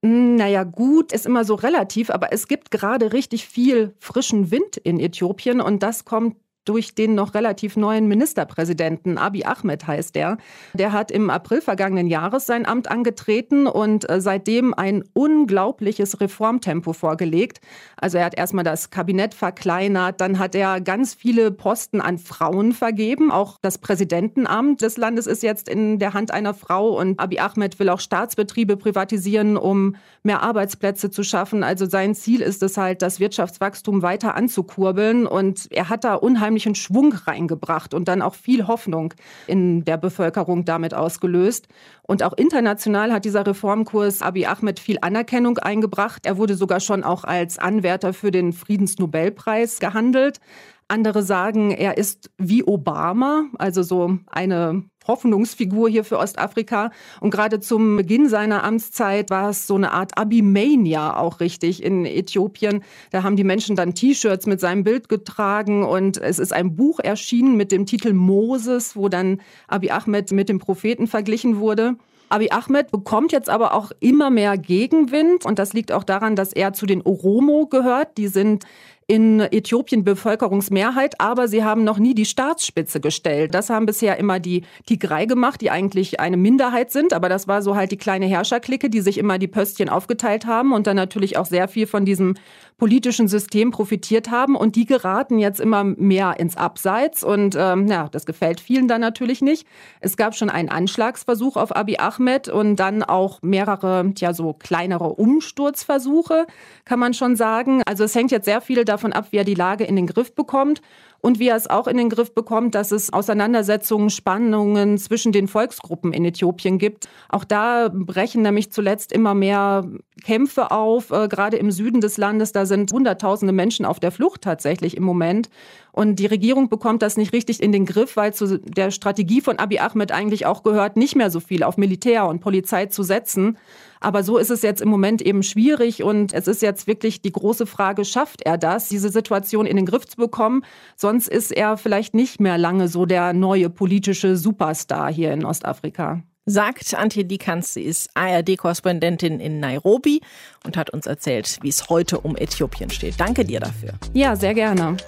Naja, 0.00 0.62
gut 0.62 1.12
ist 1.12 1.26
immer 1.26 1.44
so 1.44 1.56
relativ, 1.56 2.10
aber 2.10 2.32
es 2.32 2.46
gibt 2.46 2.70
gerade 2.70 3.12
richtig 3.12 3.48
viel 3.48 3.94
frischen 3.98 4.50
Wind 4.50 4.76
in 4.76 5.00
Äthiopien 5.00 5.60
und 5.60 5.82
das 5.82 6.04
kommt 6.04 6.36
durch 6.68 6.94
den 6.94 7.14
noch 7.14 7.34
relativ 7.34 7.76
neuen 7.76 8.08
Ministerpräsidenten, 8.08 9.16
Abiy 9.16 9.44
Ahmed 9.44 9.86
heißt 9.86 10.16
er. 10.16 10.36
Der 10.74 10.92
hat 10.92 11.10
im 11.10 11.30
April 11.30 11.60
vergangenen 11.60 12.06
Jahres 12.06 12.46
sein 12.46 12.66
Amt 12.66 12.90
angetreten 12.90 13.66
und 13.66 14.08
äh, 14.10 14.20
seitdem 14.20 14.74
ein 14.74 15.04
unglaubliches 15.14 16.20
Reformtempo 16.20 16.92
vorgelegt. 16.92 17.60
Also 17.96 18.18
er 18.18 18.26
hat 18.26 18.36
erstmal 18.36 18.64
das 18.64 18.90
Kabinett 18.90 19.34
verkleinert, 19.34 20.20
dann 20.20 20.38
hat 20.38 20.54
er 20.54 20.80
ganz 20.80 21.14
viele 21.14 21.50
Posten 21.50 22.00
an 22.00 22.18
Frauen 22.18 22.72
vergeben. 22.72 23.30
Auch 23.30 23.56
das 23.62 23.78
Präsidentenamt 23.78 24.82
des 24.82 24.96
Landes 24.96 25.26
ist 25.26 25.42
jetzt 25.42 25.68
in 25.68 25.98
der 25.98 26.12
Hand 26.12 26.32
einer 26.32 26.54
Frau 26.54 26.98
und 26.98 27.18
Abiy 27.18 27.38
Ahmed 27.38 27.78
will 27.78 27.88
auch 27.88 28.00
Staatsbetriebe 28.00 28.76
privatisieren, 28.76 29.56
um 29.56 29.96
mehr 30.22 30.42
Arbeitsplätze 30.42 31.10
zu 31.10 31.22
schaffen. 31.22 31.62
Also 31.62 31.86
sein 31.86 32.14
Ziel 32.14 32.42
ist 32.42 32.62
es 32.62 32.76
halt, 32.76 33.02
das 33.02 33.20
Wirtschaftswachstum 33.20 34.02
weiter 34.02 34.34
anzukurbeln 34.34 35.26
und 35.26 35.70
er 35.70 35.88
hat 35.88 36.04
da 36.04 36.14
unheimlich 36.14 36.57
unheimlichen 36.58 36.74
Schwung 36.74 37.12
reingebracht 37.12 37.94
und 37.94 38.08
dann 38.08 38.20
auch 38.22 38.34
viel 38.34 38.66
Hoffnung 38.66 39.14
in 39.46 39.84
der 39.84 39.96
Bevölkerung 39.96 40.64
damit 40.64 40.92
ausgelöst. 40.92 41.68
Und 42.02 42.22
auch 42.22 42.32
international 42.32 43.12
hat 43.12 43.24
dieser 43.24 43.46
Reformkurs 43.46 44.22
Abiy 44.22 44.46
Ahmed 44.46 44.80
viel 44.80 44.98
Anerkennung 45.00 45.58
eingebracht. 45.58 46.26
Er 46.26 46.36
wurde 46.36 46.56
sogar 46.56 46.80
schon 46.80 47.04
auch 47.04 47.24
als 47.24 47.58
Anwärter 47.58 48.12
für 48.12 48.30
den 48.30 48.52
Friedensnobelpreis 48.52 49.78
gehandelt. 49.78 50.40
Andere 50.88 51.22
sagen, 51.22 51.70
er 51.70 51.98
ist 51.98 52.30
wie 52.38 52.64
Obama, 52.64 53.44
also 53.58 53.82
so 53.82 54.18
eine 54.26 54.84
Hoffnungsfigur 55.06 55.88
hier 55.88 56.04
für 56.04 56.18
Ostafrika. 56.18 56.90
Und 57.20 57.30
gerade 57.30 57.60
zum 57.60 57.96
Beginn 57.96 58.28
seiner 58.28 58.64
Amtszeit 58.64 59.30
war 59.30 59.50
es 59.50 59.66
so 59.66 59.74
eine 59.74 59.92
Art 59.92 60.16
Abimania 60.16 61.16
auch 61.16 61.40
richtig 61.40 61.82
in 61.82 62.06
Äthiopien. 62.06 62.82
Da 63.10 63.22
haben 63.22 63.36
die 63.36 63.44
Menschen 63.44 63.76
dann 63.76 63.94
T-Shirts 63.94 64.46
mit 64.46 64.60
seinem 64.60 64.84
Bild 64.84 65.08
getragen 65.08 65.84
und 65.84 66.18
es 66.18 66.38
ist 66.38 66.52
ein 66.52 66.76
Buch 66.76 67.00
erschienen 67.00 67.56
mit 67.56 67.72
dem 67.72 67.86
Titel 67.86 68.12
Moses, 68.12 68.96
wo 68.96 69.08
dann 69.08 69.40
Abiy 69.66 69.90
Ahmed 69.90 70.32
mit 70.32 70.48
dem 70.48 70.58
Propheten 70.58 71.06
verglichen 71.06 71.58
wurde. 71.58 71.96
Abiy 72.30 72.50
Ahmed 72.50 72.90
bekommt 72.90 73.32
jetzt 73.32 73.48
aber 73.48 73.72
auch 73.72 73.90
immer 74.00 74.28
mehr 74.28 74.58
Gegenwind 74.58 75.46
und 75.46 75.58
das 75.58 75.72
liegt 75.72 75.92
auch 75.92 76.04
daran, 76.04 76.36
dass 76.36 76.52
er 76.52 76.74
zu 76.74 76.84
den 76.84 77.00
Oromo 77.00 77.66
gehört. 77.66 78.18
Die 78.18 78.28
sind 78.28 78.64
in 79.10 79.40
Äthiopien 79.40 80.04
Bevölkerungsmehrheit, 80.04 81.18
aber 81.18 81.48
sie 81.48 81.64
haben 81.64 81.82
noch 81.82 81.98
nie 81.98 82.14
die 82.14 82.26
Staatsspitze 82.26 83.00
gestellt. 83.00 83.54
Das 83.54 83.70
haben 83.70 83.86
bisher 83.86 84.18
immer 84.18 84.38
die 84.38 84.64
Tigray 84.84 85.26
gemacht, 85.26 85.62
die 85.62 85.70
eigentlich 85.70 86.20
eine 86.20 86.36
Minderheit 86.36 86.92
sind, 86.92 87.14
aber 87.14 87.30
das 87.30 87.48
war 87.48 87.62
so 87.62 87.74
halt 87.74 87.90
die 87.90 87.96
kleine 87.96 88.26
Herrscherklicke, 88.26 88.90
die 88.90 89.00
sich 89.00 89.16
immer 89.16 89.38
die 89.38 89.48
Pöstchen 89.48 89.88
aufgeteilt 89.88 90.44
haben 90.44 90.74
und 90.74 90.86
dann 90.86 90.96
natürlich 90.96 91.38
auch 91.38 91.46
sehr 91.46 91.68
viel 91.68 91.86
von 91.86 92.04
diesem 92.04 92.34
politischen 92.76 93.28
System 93.28 93.70
profitiert 93.70 94.30
haben 94.30 94.54
und 94.54 94.76
die 94.76 94.84
geraten 94.84 95.38
jetzt 95.38 95.58
immer 95.58 95.84
mehr 95.84 96.38
ins 96.38 96.58
Abseits 96.58 97.24
und 97.24 97.56
ähm, 97.58 97.88
ja, 97.88 98.08
das 98.12 98.26
gefällt 98.26 98.60
vielen 98.60 98.88
dann 98.88 99.00
natürlich 99.00 99.40
nicht. 99.40 99.66
Es 100.00 100.18
gab 100.18 100.36
schon 100.36 100.50
einen 100.50 100.68
Anschlagsversuch 100.68 101.56
auf 101.56 101.74
Abiy 101.74 101.96
Ahmed 101.96 102.48
und 102.48 102.76
dann 102.76 103.02
auch 103.02 103.40
mehrere, 103.40 104.12
ja 104.18 104.34
so 104.34 104.52
kleinere 104.52 105.14
Umsturzversuche, 105.14 106.46
kann 106.84 107.00
man 107.00 107.14
schon 107.14 107.34
sagen. 107.36 107.82
Also 107.84 108.04
es 108.04 108.14
hängt 108.14 108.30
jetzt 108.30 108.44
sehr 108.44 108.60
viel 108.60 108.84
davon 108.84 108.97
ab, 109.12 109.28
wie 109.30 109.36
er 109.38 109.44
die 109.44 109.54
Lage 109.54 109.84
in 109.84 109.96
den 109.96 110.06
Griff 110.06 110.34
bekommt 110.34 110.80
und 111.20 111.38
wie 111.38 111.48
er 111.48 111.56
es 111.56 111.68
auch 111.68 111.86
in 111.88 111.96
den 111.96 112.10
Griff 112.10 112.34
bekommt, 112.34 112.74
dass 112.74 112.92
es 112.92 113.12
Auseinandersetzungen, 113.12 114.10
Spannungen 114.10 114.98
zwischen 114.98 115.32
den 115.32 115.48
Volksgruppen 115.48 116.12
in 116.12 116.24
Äthiopien 116.24 116.78
gibt. 116.78 117.08
Auch 117.28 117.44
da 117.44 117.90
brechen 117.92 118.42
nämlich 118.42 118.70
zuletzt 118.70 119.12
immer 119.12 119.34
mehr 119.34 119.84
Kämpfe 120.24 120.70
auf, 120.70 121.10
äh, 121.10 121.28
gerade 121.28 121.56
im 121.56 121.70
Süden 121.70 122.00
des 122.00 122.18
Landes. 122.18 122.52
Da 122.52 122.66
sind 122.66 122.92
Hunderttausende 122.92 123.52
Menschen 123.52 123.84
auf 123.84 123.98
der 124.00 124.12
Flucht 124.12 124.42
tatsächlich 124.42 124.96
im 124.96 125.02
Moment. 125.02 125.48
Und 125.92 126.16
die 126.16 126.26
Regierung 126.26 126.68
bekommt 126.68 127.02
das 127.02 127.16
nicht 127.16 127.32
richtig 127.32 127.60
in 127.60 127.72
den 127.72 127.84
Griff, 127.84 128.16
weil 128.16 128.32
zu 128.32 128.58
der 128.58 128.92
Strategie 128.92 129.40
von 129.40 129.58
Abiy 129.58 129.80
Ahmed 129.80 130.12
eigentlich 130.12 130.46
auch 130.46 130.62
gehört, 130.62 130.96
nicht 130.96 131.16
mehr 131.16 131.30
so 131.30 131.40
viel 131.40 131.64
auf 131.64 131.76
Militär 131.76 132.26
und 132.26 132.40
Polizei 132.40 132.86
zu 132.86 133.02
setzen. 133.02 133.58
Aber 134.00 134.22
so 134.22 134.38
ist 134.38 134.50
es 134.50 134.62
jetzt 134.62 134.80
im 134.80 134.88
Moment 134.88 135.22
eben 135.22 135.42
schwierig 135.42 136.04
und 136.04 136.32
es 136.32 136.46
ist 136.46 136.62
jetzt 136.62 136.86
wirklich 136.86 137.20
die 137.20 137.32
große 137.32 137.66
Frage, 137.66 138.04
schafft 138.04 138.42
er 138.42 138.56
das, 138.56 138.88
diese 138.88 139.08
Situation 139.08 139.66
in 139.66 139.76
den 139.76 139.86
Griff 139.86 140.06
zu 140.06 140.16
bekommen? 140.16 140.64
Sonst 141.08 141.28
ist 141.28 141.56
er 141.56 141.78
vielleicht 141.78 142.12
nicht 142.12 142.38
mehr 142.38 142.58
lange 142.58 142.86
so 142.86 143.06
der 143.06 143.32
neue 143.32 143.70
politische 143.70 144.36
Superstar 144.36 145.10
hier 145.10 145.32
in 145.32 145.46
Ostafrika 145.46 146.22
sagt 146.44 146.94
Antje 146.94 147.24
Dikans. 147.24 147.72
Sie 147.72 147.82
ist 147.82 148.10
ARD-Korrespondentin 148.12 149.40
in 149.40 149.58
Nairobi 149.58 150.20
und 150.66 150.76
hat 150.76 150.90
uns 150.90 151.06
erzählt, 151.06 151.60
wie 151.62 151.70
es 151.70 151.88
heute 151.88 152.20
um 152.20 152.36
Äthiopien 152.36 152.90
steht. 152.90 153.18
Danke 153.18 153.46
dir 153.46 153.60
dafür. 153.60 153.94
Ja, 154.12 154.36
sehr 154.36 154.52
gerne. 154.52 154.98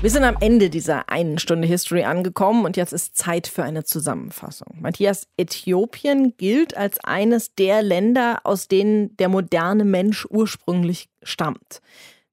Wir 0.00 0.10
sind 0.10 0.22
am 0.22 0.36
Ende 0.40 0.70
dieser 0.70 1.08
einen 1.08 1.38
Stunde 1.38 1.66
History 1.66 2.04
angekommen 2.04 2.64
und 2.64 2.76
jetzt 2.76 2.92
ist 2.92 3.18
Zeit 3.18 3.48
für 3.48 3.64
eine 3.64 3.82
Zusammenfassung. 3.82 4.76
Matthias, 4.80 5.26
Äthiopien 5.36 6.34
gilt 6.36 6.76
als 6.76 7.02
eines 7.02 7.52
der 7.56 7.82
Länder, 7.82 8.38
aus 8.44 8.68
denen 8.68 9.16
der 9.16 9.28
moderne 9.28 9.84
Mensch 9.84 10.24
ursprünglich 10.30 11.08
stammt. 11.24 11.80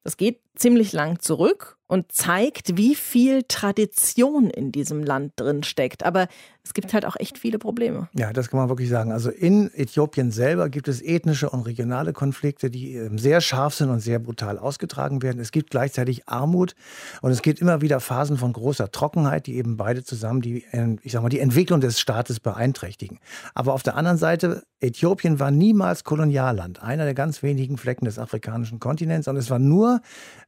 Das 0.08 0.16
geht 0.16 0.40
ziemlich 0.58 0.94
lang 0.94 1.20
zurück 1.20 1.78
und 1.88 2.12
zeigt, 2.12 2.76
wie 2.76 2.96
viel 2.96 3.44
Tradition 3.48 4.50
in 4.50 4.72
diesem 4.72 5.04
Land 5.04 5.34
drin 5.38 5.64
steckt. 5.64 6.06
Aber 6.06 6.28
es 6.68 6.74
gibt 6.74 6.94
halt 6.94 7.06
auch 7.06 7.16
echt 7.18 7.38
viele 7.38 7.60
Probleme. 7.60 8.10
Ja, 8.14 8.34
das 8.34 8.50
kann 8.50 8.60
man 8.60 8.68
wirklich 8.68 8.90
sagen. 8.90 9.14
Also 9.14 9.30
in 9.30 9.74
Äthiopien 9.74 10.32
selber 10.32 10.68
gibt 10.68 10.90
es 10.90 11.02
ethnische 11.02 11.50
und 11.50 11.62
regionale 11.62 12.12
Konflikte, 12.12 12.70
die 12.70 12.96
ähm, 12.96 13.18
sehr 13.18 13.40
scharf 13.40 13.74
sind 13.74 13.90
und 13.90 14.02
sehr 14.02 14.20
brutal 14.20 14.60
ausgetragen 14.60 15.22
werden. 15.22 15.40
Es 15.40 15.52
gibt 15.52 15.70
gleichzeitig 15.70 16.28
Armut 16.28 16.76
und 17.22 17.32
es 17.32 17.42
gibt 17.42 17.62
immer 17.62 17.80
wieder 17.80 18.02
Phasen 18.02 18.38
von 18.38 18.52
großer 18.52 18.92
Trockenheit, 18.92 19.48
die 19.48 19.56
eben 19.56 19.78
beide 19.78 20.04
zusammen 20.04 20.42
die, 20.42 20.66
ähm, 20.74 21.00
ich 21.04 21.14
sag 21.14 21.22
mal, 21.22 21.30
die 21.30 21.40
Entwicklung 21.40 21.80
des 21.80 22.02
Staates 22.02 22.42
beeinträchtigen. 22.42 23.20
Aber 23.54 23.74
auf 23.74 23.84
der 23.84 23.96
anderen 23.96 24.18
Seite, 24.18 24.64
Äthiopien 24.82 25.40
war 25.40 25.52
niemals 25.52 26.04
Kolonialland, 26.04 26.84
einer 26.84 27.06
der 27.06 27.14
ganz 27.14 27.42
wenigen 27.44 27.78
Flecken 27.78 28.04
des 28.04 28.20
afrikanischen 28.20 28.82
Kontinents 28.82 29.30
und 29.30 29.38
es 29.38 29.50
war 29.50 29.60
nur 29.60 30.02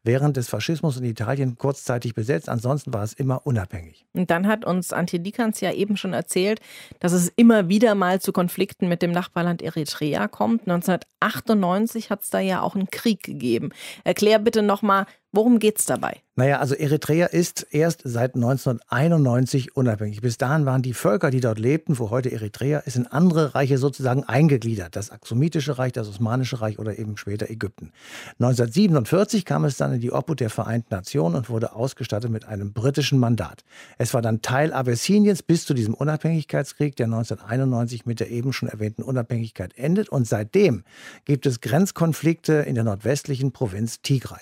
während 0.09 0.37
des 0.37 0.49
Faschismus 0.49 0.97
in 0.97 1.03
Italien 1.03 1.55
kurzzeitig 1.55 2.15
besetzt. 2.15 2.49
Ansonsten 2.49 2.91
war 2.91 3.03
es 3.03 3.13
immer 3.13 3.45
unabhängig. 3.45 4.07
Und 4.13 4.31
dann 4.31 4.47
hat 4.47 4.65
uns 4.65 4.91
Antje 4.91 5.19
Dikans 5.19 5.61
ja 5.61 5.71
eben 5.71 5.97
schon 5.97 6.13
erzählt, 6.13 6.61
dass 6.99 7.11
es 7.11 7.31
immer 7.35 7.69
wieder 7.69 7.93
mal 7.93 8.19
zu 8.19 8.33
Konflikten 8.33 8.89
mit 8.89 9.03
dem 9.03 9.11
Nachbarland 9.11 9.61
Eritrea 9.61 10.27
kommt. 10.27 10.61
1998 10.61 12.09
hat 12.09 12.23
es 12.23 12.31
da 12.31 12.39
ja 12.39 12.61
auch 12.61 12.73
einen 12.73 12.89
Krieg 12.89 13.21
gegeben. 13.21 13.69
Erklär 14.03 14.39
bitte 14.39 14.63
nochmal, 14.63 15.05
Worum 15.31 15.59
geht 15.59 15.77
es 15.77 15.85
dabei? 15.85 16.23
Naja, 16.35 16.57
also 16.57 16.73
Eritrea 16.73 17.27
ist 17.27 17.67
erst 17.69 18.01
seit 18.03 18.33
1991 18.33 19.75
unabhängig. 19.75 20.21
Bis 20.21 20.39
dahin 20.39 20.65
waren 20.65 20.81
die 20.81 20.95
Völker, 20.95 21.29
die 21.29 21.39
dort 21.39 21.59
lebten, 21.59 21.99
wo 21.99 22.09
heute 22.09 22.31
Eritrea 22.31 22.79
ist, 22.79 22.95
in 22.95 23.05
andere 23.05 23.53
Reiche 23.53 23.77
sozusagen 23.77 24.23
eingegliedert. 24.23 24.95
Das 24.95 25.11
Aksumitische 25.11 25.77
Reich, 25.77 25.91
das 25.91 26.09
Osmanische 26.09 26.61
Reich 26.61 26.79
oder 26.79 26.97
eben 26.97 27.15
später 27.15 27.47
Ägypten. 27.47 27.91
1947 28.39 29.45
kam 29.45 29.65
es 29.65 29.77
dann 29.77 29.93
in 29.93 29.99
die 29.99 30.11
Obhut 30.11 30.39
der 30.39 30.49
Vereinten 30.49 30.95
Nationen 30.95 31.35
und 31.35 31.49
wurde 31.51 31.75
ausgestattet 31.75 32.31
mit 32.31 32.45
einem 32.45 32.73
britischen 32.73 33.19
Mandat. 33.19 33.63
Es 33.99 34.15
war 34.15 34.23
dann 34.23 34.41
Teil 34.41 34.73
Abessiniens 34.73 35.43
bis 35.43 35.65
zu 35.65 35.75
diesem 35.75 35.93
Unabhängigkeitskrieg, 35.93 36.95
der 36.95 37.05
1991 37.05 38.07
mit 38.07 38.19
der 38.19 38.31
eben 38.31 38.51
schon 38.51 38.69
erwähnten 38.69 39.03
Unabhängigkeit 39.03 39.77
endet. 39.77 40.09
Und 40.09 40.27
seitdem 40.27 40.85
gibt 41.25 41.45
es 41.45 41.61
Grenzkonflikte 41.61 42.53
in 42.53 42.73
der 42.73 42.83
nordwestlichen 42.83 43.51
Provinz 43.51 44.01
Tigray. 44.01 44.39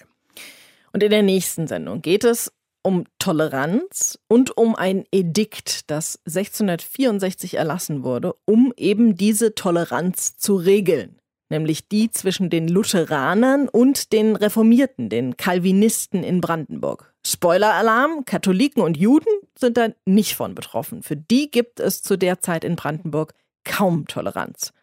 Und 0.98 1.04
in 1.04 1.12
der 1.12 1.22
nächsten 1.22 1.68
Sendung 1.68 2.02
geht 2.02 2.24
es 2.24 2.52
um 2.82 3.04
Toleranz 3.20 4.18
und 4.28 4.58
um 4.58 4.74
ein 4.74 5.04
Edikt, 5.12 5.92
das 5.92 6.20
1664 6.26 7.54
erlassen 7.54 8.02
wurde, 8.02 8.34
um 8.46 8.74
eben 8.78 9.16
diese 9.16 9.54
Toleranz 9.54 10.38
zu 10.38 10.56
regeln, 10.56 11.20
nämlich 11.50 11.88
die 11.88 12.10
zwischen 12.10 12.50
den 12.50 12.68
Lutheranern 12.68 13.70
und 13.70 14.12
den 14.12 14.36
Reformierten, 14.36 15.10
den 15.10 15.38
Calvinisten 15.38 16.24
in 16.24 16.42
Brandenburg. 16.42 17.14
Spoiler-Alarm, 17.24 18.26
Katholiken 18.26 18.82
und 18.82 18.98
Juden 18.98 19.30
sind 19.56 19.78
da 19.78 19.90
nicht 20.06 20.34
von 20.34 20.56
betroffen. 20.56 21.04
Für 21.04 21.16
die 21.16 21.52
gibt 21.52 21.80
es 21.80 22.02
zu 22.02 22.18
der 22.18 22.40
Zeit 22.40 22.64
in 22.64 22.76
Brandenburg 22.76 23.36
kaum 23.66 24.08
Toleranz. 24.08 24.74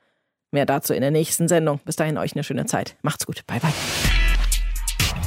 Mehr 0.52 0.64
dazu 0.64 0.94
in 0.94 1.00
der 1.00 1.10
nächsten 1.10 1.48
Sendung. 1.48 1.80
Bis 1.84 1.96
dahin 1.96 2.18
euch 2.18 2.36
eine 2.36 2.44
schöne 2.44 2.66
Zeit. 2.66 2.94
Macht's 3.02 3.26
gut. 3.26 3.44
Bye 3.48 3.58
bye. 3.58 3.72